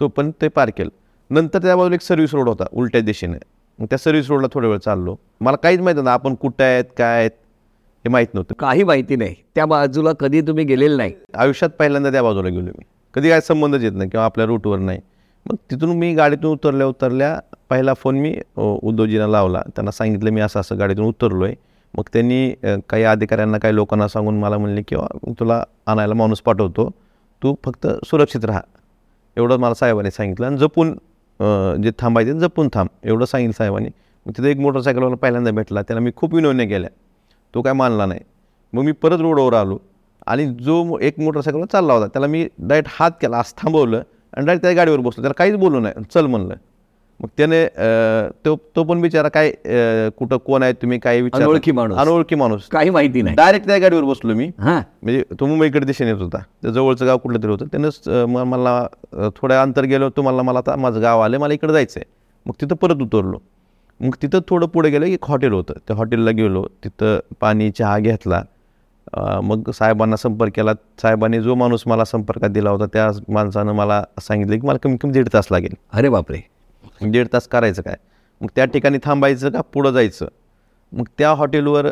तो 0.00 0.08
पण 0.08 0.30
ते 0.42 0.48
पार 0.48 0.70
केलं. 0.70 0.90
नंतर 1.30 1.62
त्या 1.62 1.76
बाजूला 1.76 1.94
एक 1.94 2.00
सर्व्हिस 2.00 2.34
रोड 2.34 2.48
होता 2.48 2.64
उलट्या 2.72 3.00
दिशेने. 3.00 3.38
मग 3.78 3.86
त्या 3.90 3.98
सर्व्हिस 3.98 4.28
रोडला 4.30 4.46
थोडा 4.52 4.68
वेळ 4.68 4.78
चाललो. 4.78 5.16
मला 5.40 5.56
काहीच 5.56 5.80
माहीत 5.80 5.96
नव्हतं 5.96 6.10
आपण 6.10 6.34
कुठं 6.34 6.64
आहेत 6.64 6.84
काय 6.98 7.18
आहेत 7.18 7.30
हे 8.04 8.08
माहीत 8.10 8.34
नव्हतं. 8.34 8.54
काही 8.58 8.82
माहिती 8.84 9.16
नाही. 9.16 9.34
त्या 9.54 9.66
बाजूला 9.66 10.12
कधी 10.20 10.40
तुम्ही 10.40 10.64
गेलेले 10.64 10.96
नाही. 10.96 11.12
आयुष्यात 11.34 11.70
पहिल्यांदा 11.78 12.10
त्या 12.10 12.22
बाजूला 12.22 12.48
गेलो 12.48 12.70
मी. 12.78 12.84
कधी 13.14 13.28
काय 13.30 13.40
संबंधच 13.40 13.82
येत 13.82 13.92
नाही 13.92 14.10
किंवा 14.10 14.24
आपल्या 14.24 14.46
रूटवर 14.46 14.78
नाही. 14.78 15.00
मग 15.46 15.56
तिथून 15.70 15.96
मी 15.98 16.12
गाडीतून 16.14 16.52
उतरल्या 16.52 16.86
उतरल्या 16.86 17.38
पहिला 17.70 17.94
फोन 17.94 18.18
मी 18.18 18.34
उद्धवजींना 18.56 19.26
लावला. 19.26 19.62
त्यांना 19.74 19.90
सांगितलं 19.90 20.30
मी 20.30 20.40
असं 20.40 20.60
असं 20.60 20.78
गाडीतून 20.78 21.04
उतरलो 21.04 21.44
आहे 21.44 21.54
मग 21.94 22.04
त्यांनी 22.12 22.78
काही 22.88 23.04
अधिकाऱ्यांना 23.04 23.58
काही 23.58 23.74
लोकांना 23.74 24.08
सांगून 24.08 24.38
मला 24.40 24.58
म्हणले 24.58 24.82
किंवा 24.88 25.06
तुला 25.40 25.62
आणायला 25.86 26.14
माणूस 26.14 26.40
पाठवतो. 26.40 26.90
तू 27.42 27.54
फक्त 27.64 27.86
सुरक्षित 28.06 28.44
राहा. 28.44 28.60
एवढं 29.36 29.56
मला 29.56 29.74
साहेबांनी 29.74 30.10
सांगितलं 30.10 30.46
आणि 30.46 30.56
जपून 30.58 30.96
जे 31.82 31.90
थांबायचे 31.98 32.32
ते 32.32 32.38
जपून 32.38 32.68
थांब. 32.74 32.88
एवढं 33.04 33.24
सांगितलं 33.24 33.52
साहेबांनी. 33.52 33.88
मग 34.26 34.32
तिथे 34.38 34.50
एक 34.50 34.56
मोटरसायकलवाला 34.56 35.14
पहिल्यांदा 35.14 35.50
भेटला. 35.50 35.82
त्याला 35.82 36.00
मी 36.00 36.10
खूप 36.16 36.34
विनवण्या 36.34 36.66
केल्या. 36.66 36.90
तो 37.54 37.62
काय 37.62 37.72
मानला 37.72 38.06
नाही. 38.06 38.20
मग 38.72 38.82
मी 38.82 38.92
परत 38.92 39.20
रोडवर 39.20 39.54
आलो. 39.54 39.78
आणि 40.26 40.46
जो 40.46 40.98
एक 40.98 41.20
मोटरसायकलवर 41.20 41.66
चालला 41.66 41.92
होता 41.92 42.06
त्याला 42.06 42.26
मी 42.26 42.48
डायरेक्ट 42.58 42.90
हात 43.00 43.10
केला. 43.20 43.38
असं 43.38 43.62
थांबवलं 43.62 44.02
आणि 44.36 44.46
डायरेक्ट 44.46 44.62
त्या 44.62 44.72
गाडीवर 44.72 44.98
बसलो. 44.98 45.22
त्याला 45.22 45.34
काहीच 45.34 45.54
बोललो 45.54 45.80
नाही. 45.80 46.04
चल 46.14 46.26
म्हणलं. 46.26 46.54
मग 47.20 47.28
त्याने 47.36 47.66
तो 48.44 48.56
तो 48.76 48.84
पण 48.84 49.00
बिचारा 49.00 49.28
काय 49.28 49.50
कुठं 50.18 50.36
कोण 50.36 50.62
आहे 50.62 50.72
तुम्ही 50.72 50.98
काय 50.98 51.20
विचार 51.20 51.42
अनोळखी 51.42 51.72
माणूस. 51.72 51.98
अनोळखी 51.98 52.34
माणूस. 52.34 52.68
काही 52.68 52.90
माहिती 52.90 53.22
नाही. 53.22 53.36
डायरेक्ट 53.36 53.66
त्या 53.66 53.78
गाडीवर 53.78 54.04
बसलो 54.04 54.34
मी. 54.34 54.50
म्हणजे 54.58 55.22
तो 55.40 55.46
मुंबईकडे 55.46 55.86
दिशेने 55.86 56.10
येत 56.10 56.22
होता. 56.22 56.38
त्या 56.62 56.70
जवळचं 56.70 57.06
गाव 57.06 57.18
कुठलं 57.18 57.38
तरी 57.42 57.50
होतं. 57.50 58.24
म- 58.26 58.42
मला 58.42 58.86
थोड्या 59.36 59.62
अंतर 59.62 59.84
गेलो. 59.84 60.10
तो 60.10 60.22
मला 60.22 60.42
मला 60.42 60.58
आता 60.58 60.76
माझं 60.76 61.02
गाव 61.02 61.20
आलं 61.20 61.38
मला 61.38 61.54
इकडे 61.54 61.72
जायचं 61.72 62.00
आहे 62.00 62.12
मग 62.46 62.52
तिथं 62.60 62.76
परत 62.76 62.94
उतरलो. 62.94 63.38
मग 64.00 64.14
तिथं 64.22 64.38
थोडं 64.48 64.66
पुढे 64.66 64.90
गेलं 64.90 65.06
एक 65.06 65.24
हॉटेल 65.24 65.52
होतं. 65.52 65.74
त्या 65.86 65.96
हॉटेलला 65.96 66.30
गेलो. 66.30 66.64
तिथं 66.84 67.18
पाणी 67.40 67.70
चहा 67.70 67.98
घेतला. 67.98 68.42
मग 69.42 69.70
साहेबांना 69.70 70.16
संपर्क 70.16 70.52
केला. 70.52 70.72
साहेबांनी 71.02 71.40
जो 71.40 71.54
माणूस 71.54 71.82
मला 71.86 72.04
संपर्कात 72.04 72.50
दिला 72.50 72.70
होता 72.70 72.86
त्या 72.86 73.10
माणसानं 73.28 73.72
मला 73.72 74.04
सांगितलं 74.20 74.60
की 74.60 74.66
मला 74.66 74.78
कमी 74.78 74.96
कमी 74.96 75.12
दीड 75.12 75.28
तास 75.34 75.48
लागेल. 75.50 75.74
अरे 75.92 76.08
बापरे. 76.08 76.55
दीड 77.02 77.26
तास 77.32 77.46
करायचं 77.48 77.82
काय? 77.82 77.96
मग 78.40 78.48
त्या 78.56 78.64
ठिकाणी 78.64 78.98
थांबायचं 79.04 79.50
का? 79.50 79.60
पुढं 79.72 79.90
जायचं. 79.90 80.26
मग 80.92 81.04
त्या 81.18 81.30
हॉटेलवर 81.30 81.86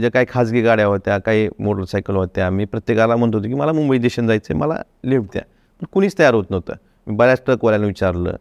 ज्या 0.00 0.10
काही 0.10 0.26
खाजगी 0.28 0.60
गाड्या 0.62 0.86
होत्या 0.86 1.18
काही 1.18 1.48
मोटरसायकल 1.58 2.16
होत्या 2.16 2.48
मी 2.50 2.64
प्रत्येकाला 2.64 3.16
म्हणत 3.16 3.34
होतो 3.34 3.48
की 3.48 3.54
मला 3.54 3.72
मुंबई 3.72 3.98
स्टेशन 3.98 4.26
जायचं 4.28 4.52
आहे 4.52 4.60
मला 4.60 4.80
लिफ्ट 5.04 5.26
द्या. 5.32 5.42
पण 5.80 5.86
कुणीच 5.92 6.18
तयार 6.18 6.34
होत 6.34 6.44
नव्हतं. 6.50 6.74
मी 7.06 7.16
बऱ्याच 7.16 7.42
ट्रकवाल्यानं 7.46 7.86
विचारलं. 7.86 8.36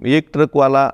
एक 0.00 0.28
ट्रकवाला 0.32 0.90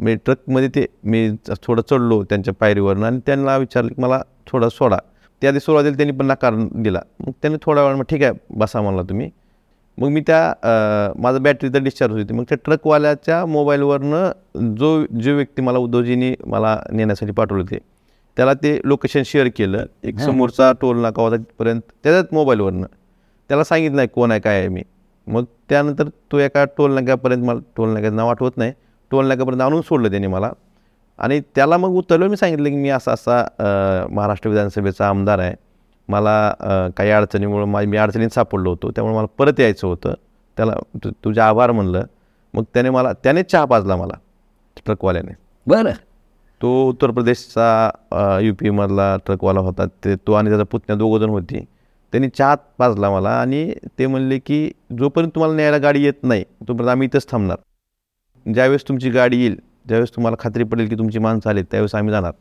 मी 0.00 0.14
ट्रकमध्ये 0.24 0.68
ते 0.74 0.86
मी 1.04 1.28
थोडं 1.62 1.82
चढलो 1.90 2.22
त्यांच्या 2.24 2.54
पायरीवरनं 2.60 3.06
आणि 3.06 3.20
त्यांना 3.26 3.56
विचारलं 3.56 3.88
की 3.88 4.02
मला 4.02 4.20
थोडं 4.46 4.68
सोडा. 4.68 4.96
त्या 5.42 5.50
आधी 5.50 5.60
सुरुवातीला 5.60 5.96
त्यांनी 5.96 6.16
पण 6.18 6.26
नकार 6.26 6.54
दिला. 6.74 7.00
मग 7.20 7.32
त्यांनी 7.42 7.58
थोडा 7.62 7.82
वेळ 7.84 7.94
मग 7.96 8.04
ठीक 8.10 8.22
आहे 8.22 8.32
बसा 8.58 8.80
म्हणला 8.82 9.02
तुम्ही. 9.08 9.30
मग 9.98 10.08
मी 10.08 10.20
त्या 10.26 11.12
माझं 11.18 11.42
बॅटरी 11.42 11.68
तर 11.74 11.78
डिस्चार्ज 11.82 12.12
होती. 12.14 12.32
मग 12.34 12.44
त्या 12.48 12.58
ट्रकवाल्याच्या 12.64 13.44
मोबाईलवरनं 13.46 14.74
जो 14.78 15.04
जो 15.12 15.34
व्यक्ती 15.36 15.62
मला 15.62 15.78
उद्धवजींनी 15.78 16.34
मला 16.46 16.78
नेण्यासाठी 16.92 17.32
पाठवलं 17.32 17.62
होते 17.62 17.78
त्याला 18.36 18.52
ते 18.54 18.78
लोकेशन 18.84 19.22
शेअर 19.26 19.48
केलं. 19.56 19.84
एक 20.04 20.18
समोरचा 20.20 20.72
टोल 20.80 21.00
नाका 21.02 21.22
होता 21.22 21.36
तिथपर्यंत 21.36 21.80
त्याच्याच 22.02 22.26
मोबाईलवरनं 22.32 22.86
त्याला 23.50 23.64
सांगितलं 23.64 23.96
नाही 23.96 24.08
कोण 24.14 24.30
आहे 24.30 24.40
काय 24.40 24.58
आहे 24.58 24.68
मी. 24.68 24.82
मग 25.26 25.44
त्यानंतर 25.68 26.08
तो 26.32 26.38
एका 26.38 26.64
टोल 26.78 26.94
नाक्यापर्यंत 26.94 27.44
मला 27.44 27.60
टोल 27.76 27.88
नाक्याचं 27.92 28.16
नाव 28.16 28.28
आठवत 28.30 28.56
नाही. 28.56 28.72
टोल 29.10 29.26
नाक्यापर्यंत 29.26 29.62
आणून 29.62 29.80
सोडलं 29.80 30.10
त्याने 30.10 30.26
मला. 30.26 30.50
आणि 31.18 31.40
त्याला 31.54 31.76
मग 31.78 31.94
उतरलो 31.96 32.28
मी 32.28 32.36
सांगितलं 32.36 32.68
की 32.68 32.76
मी 32.76 32.88
असा 32.90 33.12
असा 33.12 34.06
महाराष्ट्र 34.10 34.50
विधानसभेचा 34.50 35.08
आमदार 35.08 35.38
आहे. 35.38 35.54
मला 36.08 36.90
काही 36.96 37.10
अडचणीमुळं 37.10 37.66
मा 37.68 37.80
मी 37.86 37.96
अडचणीत 37.96 38.28
सापडलो 38.34 38.70
होतो. 38.70 38.90
त्यामुळे 38.90 39.16
मला 39.16 39.26
परत 39.38 39.60
यायचं 39.60 39.86
होतं. 39.86 40.14
त्याला 40.56 40.72
तु 41.04 41.10
तुझे 41.24 41.40
आभार 41.40 41.70
म्हणलं. 41.72 42.04
मग 42.54 42.64
त्याने 42.74 42.90
मला 42.90 43.12
त्याने 43.24 43.42
चहा 43.42 43.64
पाजला 43.64 43.96
मला 43.96 44.14
ट्रकवाल्याने. 44.86 45.32
बरं. 45.66 45.90
तो 46.60 46.68
उत्तर 46.88 47.10
प्रदेशचा 47.10 48.38
यू 48.42 48.54
पीमधला 48.60 49.16
ट्रकवाला 49.26 49.60
होता. 49.60 49.86
ते 50.04 50.14
तो 50.26 50.32
आणि 50.32 50.48
त्याचा 50.50 50.64
पुतण्या 50.64 50.96
दोघंजण 50.96 51.30
होती. 51.30 51.64
त्यांनी 52.12 52.28
चहा 52.28 52.54
पाजला 52.78 53.10
मला 53.10 53.30
आणि 53.40 53.72
ते 53.98 54.06
म्हणले 54.06 54.38
की 54.38 54.70
जोपर्यंत 54.98 55.30
तुम्हाला 55.34 55.54
न्यायला 55.56 55.78
गाडी 55.78 56.02
येत 56.04 56.22
नाही 56.22 56.44
तोपर्यंत 56.68 56.90
आम्ही 56.90 57.08
इथंच 57.08 57.30
थांबणार. 57.30 57.56
ज्यावेळेस 58.46 58.88
तुमची 58.88 59.10
गाडी 59.10 59.40
येईल 59.40 59.56
ज्यावेळेस 59.88 60.14
तुम्हाला 60.16 60.36
खात्री 60.40 60.64
पडेल 60.64 60.88
की 60.88 60.94
तुमची 60.94 61.18
माणसं 61.18 61.50
आली 61.50 61.62
त्यावेळेस 61.62 61.94
आम्ही 61.94 62.12
जाणार. 62.12 62.32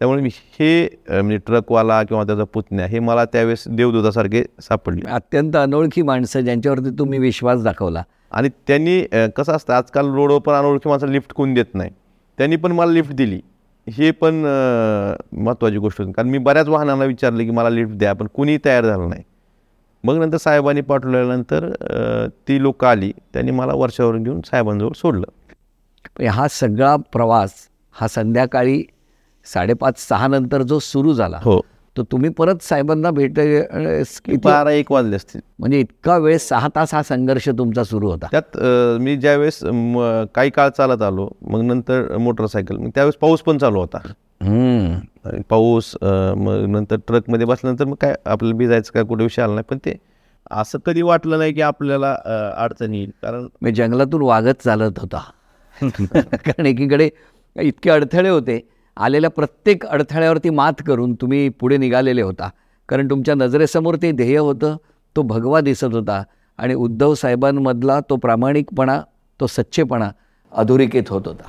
त्यामुळे 0.00 0.22
मी 0.22 0.28
हे 0.58 0.88
म्हणजे 1.08 1.36
ट्रकवाला 1.46 2.02
किंवा 2.02 2.22
त्याचा 2.24 2.44
पुतण्या 2.44 2.86
हे 2.86 2.98
मला 2.98 3.24
त्यावेळेस 3.24 3.64
देवदूतासारखे 3.68 4.42
सापडले. 4.62 5.08
अत्यंत 5.10 5.56
अनोळखी 5.56 6.02
माणसं 6.02 6.40
ज्यांच्यावरती 6.40 6.90
तुम्ही 6.98 7.18
विश्वास 7.18 7.62
दाखवला. 7.64 8.02
आणि 8.32 8.48
त्यांनी 8.66 9.00
कसं 9.36 9.52
असतं 9.52 9.72
आजकाल 9.74 10.06
रोडवर 10.14 10.38
पण 10.46 10.54
अनोळखी 10.54 10.88
माणसं 10.88 11.08
लिफ्ट 11.08 11.32
कोण 11.32 11.54
देत 11.54 11.74
नाही. 11.74 11.90
त्यांनी 12.38 12.56
पण 12.56 12.72
मला 12.72 12.92
लिफ्ट 12.92 13.12
दिली. 13.16 13.40
हे 13.86 14.10
पण 14.10 14.34
महत्त्वाची 15.32 15.78
गोष्ट 15.78 16.00
होती. 16.00 16.12
कारण 16.12 16.28
मी 16.28 16.38
बऱ्याच 16.38 16.68
वाहनांना 16.68 17.04
विचारलं 17.04 17.42
की 17.44 17.50
मला 17.50 17.68
लिफ्ट 17.70 17.92
द्या 17.98 18.12
पण 18.12 18.26
कुणीही 18.34 18.58
तयार 18.64 18.84
झालं 18.84 19.08
नाही. 19.08 19.22
मग 20.04 20.18
नंतर 20.18 20.36
साहेबांनी 20.36 20.80
पाठवल्यानंतर 20.80 21.70
ती 22.48 22.60
लोक 22.62 22.84
आली. 22.84 23.12
त्यांनी 23.32 23.50
मला 23.50 23.74
वर्षावर 23.74 24.16
घेऊन 24.16 24.40
साहेबांजवळ 24.46 24.92
सोडलं. 24.96 25.26
पण 26.18 26.26
हा 26.26 26.46
सगळा 26.50 26.94
प्रवास 27.12 27.54
हा 27.94 28.08
संध्याकाळी 28.08 28.82
साडेपाच 29.46 29.98
सहा 29.98 30.26
नंतर 30.28 30.62
जो 30.62 30.78
सुरू 30.78 31.14
झाला 31.14 31.38
हो. 31.42 31.60
तो 31.96 32.02
तुम्ही 32.02 32.30
परत 32.38 32.62
साहेबांना 32.62 33.10
भेट 33.10 33.38
बारा 34.44 34.70
एक 34.70 34.90
वाजले 34.92 35.16
असतील. 35.16 35.40
म्हणजे 35.58 35.78
इतका 35.80 36.16
वेळ 36.18 36.36
सहा 36.38 36.68
तास 36.74 36.92
हा 36.94 37.02
संघर्ष 37.02 37.48
तुमचा 37.48 37.84
सुरू 37.84 38.10
होता. 38.10 38.26
त्यात 38.30 38.56
मी 39.00 39.16
ज्यावेळेस 39.16 39.60
काही 40.34 40.50
काळ 40.50 40.68
चालत 40.76 41.02
आलो 41.02 41.28
मग 41.42 41.62
नंतर 41.64 42.16
मोटरसायकल 42.16 42.76
मग 42.76 42.90
त्यावेळेस 42.94 43.16
पाऊस 43.20 43.42
पण 43.42 43.58
चालू 43.58 43.80
होता. 43.80 43.98
पाऊस 45.50 45.94
मग 46.02 46.64
नंतर 46.70 46.96
ट्रकमध्ये 47.06 47.46
बसल्यानंतर 47.46 47.84
मग 47.84 47.96
काय 48.00 48.14
आपल्याला 48.26 48.56
भिजायचं 48.58 48.92
काय 48.94 49.04
कुठे 49.04 49.22
विषय 49.22 49.42
आला 49.42 49.54
नाही. 49.54 49.64
पण 49.70 49.78
ते 49.84 49.96
असं 50.50 50.78
कधी 50.86 51.02
वाटलं 51.02 51.38
नाही 51.38 51.52
की 51.52 51.60
आपल्याला 51.62 52.14
अडचण 52.56 52.94
येईल. 52.94 53.10
कारण 53.22 53.46
मी 53.62 53.72
जंगलातून 53.72 54.22
वागत 54.22 54.62
चालत 54.64 54.98
होता. 54.98 55.22
कारण 55.82 56.66
एकीकडे 56.66 57.08
इतके 57.56 57.90
अडथळे 57.90 58.28
होते 58.28 58.60
आलेल्या 58.96 59.30
प्रत्येक 59.30 59.86
अडथळ्यावरती 59.86 60.50
मात 60.50 60.82
करून 60.86 61.14
तुम्ही 61.14 61.48
पुढे 61.48 61.76
निघालेले 61.76 62.22
होता. 62.22 62.48
कारण 62.88 63.10
तुमच्या 63.10 63.34
नजरेसमोर 63.34 63.96
ते 63.96 64.12
ध्येय 64.12 64.38
होतं 64.38 64.76
तो 65.16 65.22
भगवा 65.22 65.60
दिसत 65.60 65.94
होता 65.94 66.22
आणि 66.58 66.74
उद्धव 66.74 67.14
साहेबांमधला 67.14 67.98
तो 68.00 68.16
प्रामाणिकपणा 68.16 69.00
तो 69.40 69.46
सच्चेपणा 69.46 70.10
अधोरेखित 70.52 71.10
होत 71.10 71.22
होता. 71.26 71.44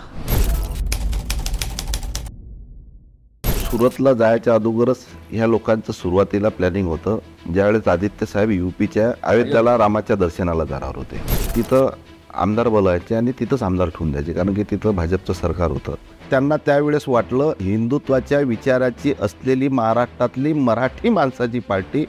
सुरतला 3.71 4.13
जायच्या 4.13 4.53
अगोदरच 4.53 4.97
ह्या 5.29 5.47
लोकांचं 5.47 5.93
सुरुवातीला 5.93 6.49
प्लॅनिंग 6.49 6.88
होतं. 6.88 7.17
ज्यावेळेस 7.53 7.88
आदित्य 7.88 8.25
साहेब 8.25 8.49
युपीच्या 8.49 9.12
अयोध्याला 9.23 9.77
रामाच्या 9.77 10.15
दर्शनाला 10.15 10.65
जाणार 10.65 10.95
होते. 10.95 11.21
तिथं 11.55 11.89
आमदार 12.33 12.67
बोलायचे 12.67 13.15
आणि 13.15 13.31
तिथंच 13.39 13.63
आमदार 13.63 13.89
ठेवून 13.89 14.12
द्यायचे. 14.12 14.33
कारण 14.33 14.53
की 14.53 14.63
तिथं 14.63 14.95
भाजपचं 14.95 15.33
सरकार 15.33 15.71
होतं. 15.71 15.95
त्यांना 16.30 16.56
त्यावेळेस 16.58 17.04
वाटलं 17.08 17.54
हिंदुत्वाच्या 17.62 18.40
विचाराची 18.40 19.13
असलेली 19.22 19.68
महाराष्ट्रातली 19.68 20.54
मराठी 20.54 21.10
माणसाची 21.10 21.60
पार्टी 21.60 22.06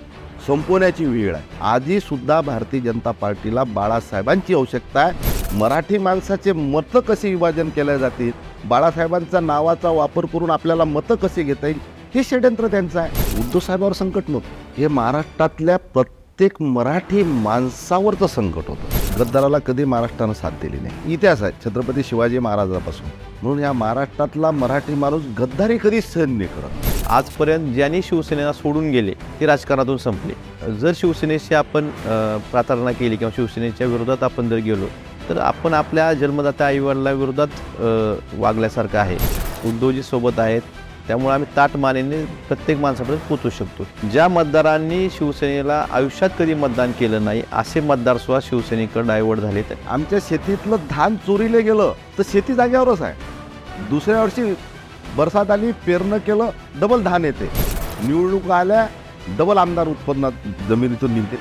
संपवण्याची 0.46 1.04
वेळ 1.04 1.34
आहे. 1.34 1.44
आधी 1.60 2.00
सुद्धा 2.00 2.40
भारतीय 2.40 2.80
जनता 2.80 3.10
पार्टीला 3.10 3.64
बाळासाहेबांची 3.64 4.54
आवश्यकता 4.54 5.00
आहे. 5.00 5.58
मराठी 5.58 5.98
माणसाचे 5.98 6.52
मतं 6.52 7.00
कसे 7.00 7.30
विभाजन 7.30 7.68
केले 7.68 7.98
जातील? 7.98 8.30
बाळासाहेबांचा 8.64 9.40
नावाचा 9.40 9.90
वापर 9.90 10.26
करून 10.26 10.50
आपल्याला 10.50 10.84
मतं 10.84 11.14
कसे 11.14 11.42
घेता 11.42 11.66
येईल? 11.66 11.78
हे 12.14 12.22
षड्यंत्र 12.24 12.66
त्यांचं 12.66 13.00
आहे. 13.00 13.40
उद्धवसाहेबावर 13.40 13.92
संकट 13.92 14.22
नव्हतं. 14.28 14.80
हे 14.80 14.88
महाराष्ट्रातल्या 14.88 15.76
प्रत्येक 15.76 16.17
प्रत्येक 16.38 16.60
मराठी 16.62 17.22
माणसावरचं 17.22 18.26
संकट 18.26 18.68
होतं. 18.68 19.18
गद्दाराला 19.18 19.58
कधी 19.66 19.84
महाराष्ट्रानं 19.84 20.32
साथ 20.32 20.50
दिली 20.62 20.80
नाही. 20.80 21.12
इतिहास 21.12 21.42
आहे 21.42 21.52
छत्रपती 21.64 22.02
शिवाजी 22.08 22.38
महाराजापासून. 22.38 23.06
म्हणून 23.42 23.62
या 23.62 23.72
महाराष्ट्रातला 23.72 24.50
मराठी 24.50 24.94
माणूस 24.94 25.22
गद्दारी 25.38 25.78
कधी 25.82 26.00
सहन 26.00 26.36
नाही 26.38 26.48
करत. 26.54 27.06
आजपर्यंत 27.08 27.74
ज्यांनी 27.74 28.02
शिवसेनेला 28.04 28.52
सोडून 28.52 28.90
गेले 28.90 29.14
ते 29.40 29.46
राजकारणातून 29.46 29.96
संपले. 29.98 30.34
जर 30.80 30.92
शिवसेनेशी 30.96 31.54
आपण 31.54 31.90
प्रार्थना 32.50 32.92
केली 32.92 33.16
किंवा 33.16 33.32
शिवसेनेच्या 33.36 33.86
विरोधात 33.86 34.22
आपण 34.22 34.48
जर 34.48 34.58
गेलो 34.64 34.86
तर 35.28 35.38
आपण 35.38 35.74
आपल्या 35.74 36.12
जन्मदात्या 36.14 36.66
आईवडिलाविरोधात 36.66 37.48
वागल्यासारखं 38.38 38.98
आहे. 38.98 39.16
उद्धवजी 39.68 40.02
सोबत 40.02 40.38
आहेत 40.38 40.62
त्यामुळे 41.08 41.34
आम्ही 41.34 41.56
ताट 41.56 41.76
मानेने 41.76 42.24
प्रत्येक 42.48 42.78
माणसापर्यंत 42.78 43.20
पोचू 43.28 43.50
शकतो. 43.50 43.84
ज्या 44.08 44.26
मतदारांनी 44.28 45.08
शिवसेनेला 45.10 45.84
आयुष्यात 45.90 46.30
कधी 46.38 46.54
मतदान 46.54 46.92
केलं 46.92 47.24
नाही 47.24 47.42
असे 47.52 47.80
मतदार 47.80 48.16
सुद्धा 48.16 48.40
शिवसेनेकडे 48.48 49.06
डायवर्ट 49.08 49.40
झालेत 49.40 49.72
आमच्या 49.88 50.18
शेतीतलं 50.28 50.76
धान 50.90 51.16
चोरीले 51.26 51.60
गेलं 51.62 51.92
तर 52.18 52.22
शेती 52.32 52.54
जागेवरच 52.54 53.02
आहे. 53.02 53.14
दुसऱ्या 53.90 54.22
वर्षी 54.22 54.54
बरसात 55.16 55.50
आली 55.50 55.72
पेरणं 55.86 56.18
केलं 56.18 56.50
डबल 56.80 57.02
धान 57.02 57.24
येते. 57.24 57.50
निवडणूक 58.02 58.50
आल्या 58.50 58.86
डबल 59.38 59.58
आमदार 59.58 59.88
उत्पन्नात 59.88 60.32
जमिनीतून 60.68 61.12
निघते. 61.12 61.36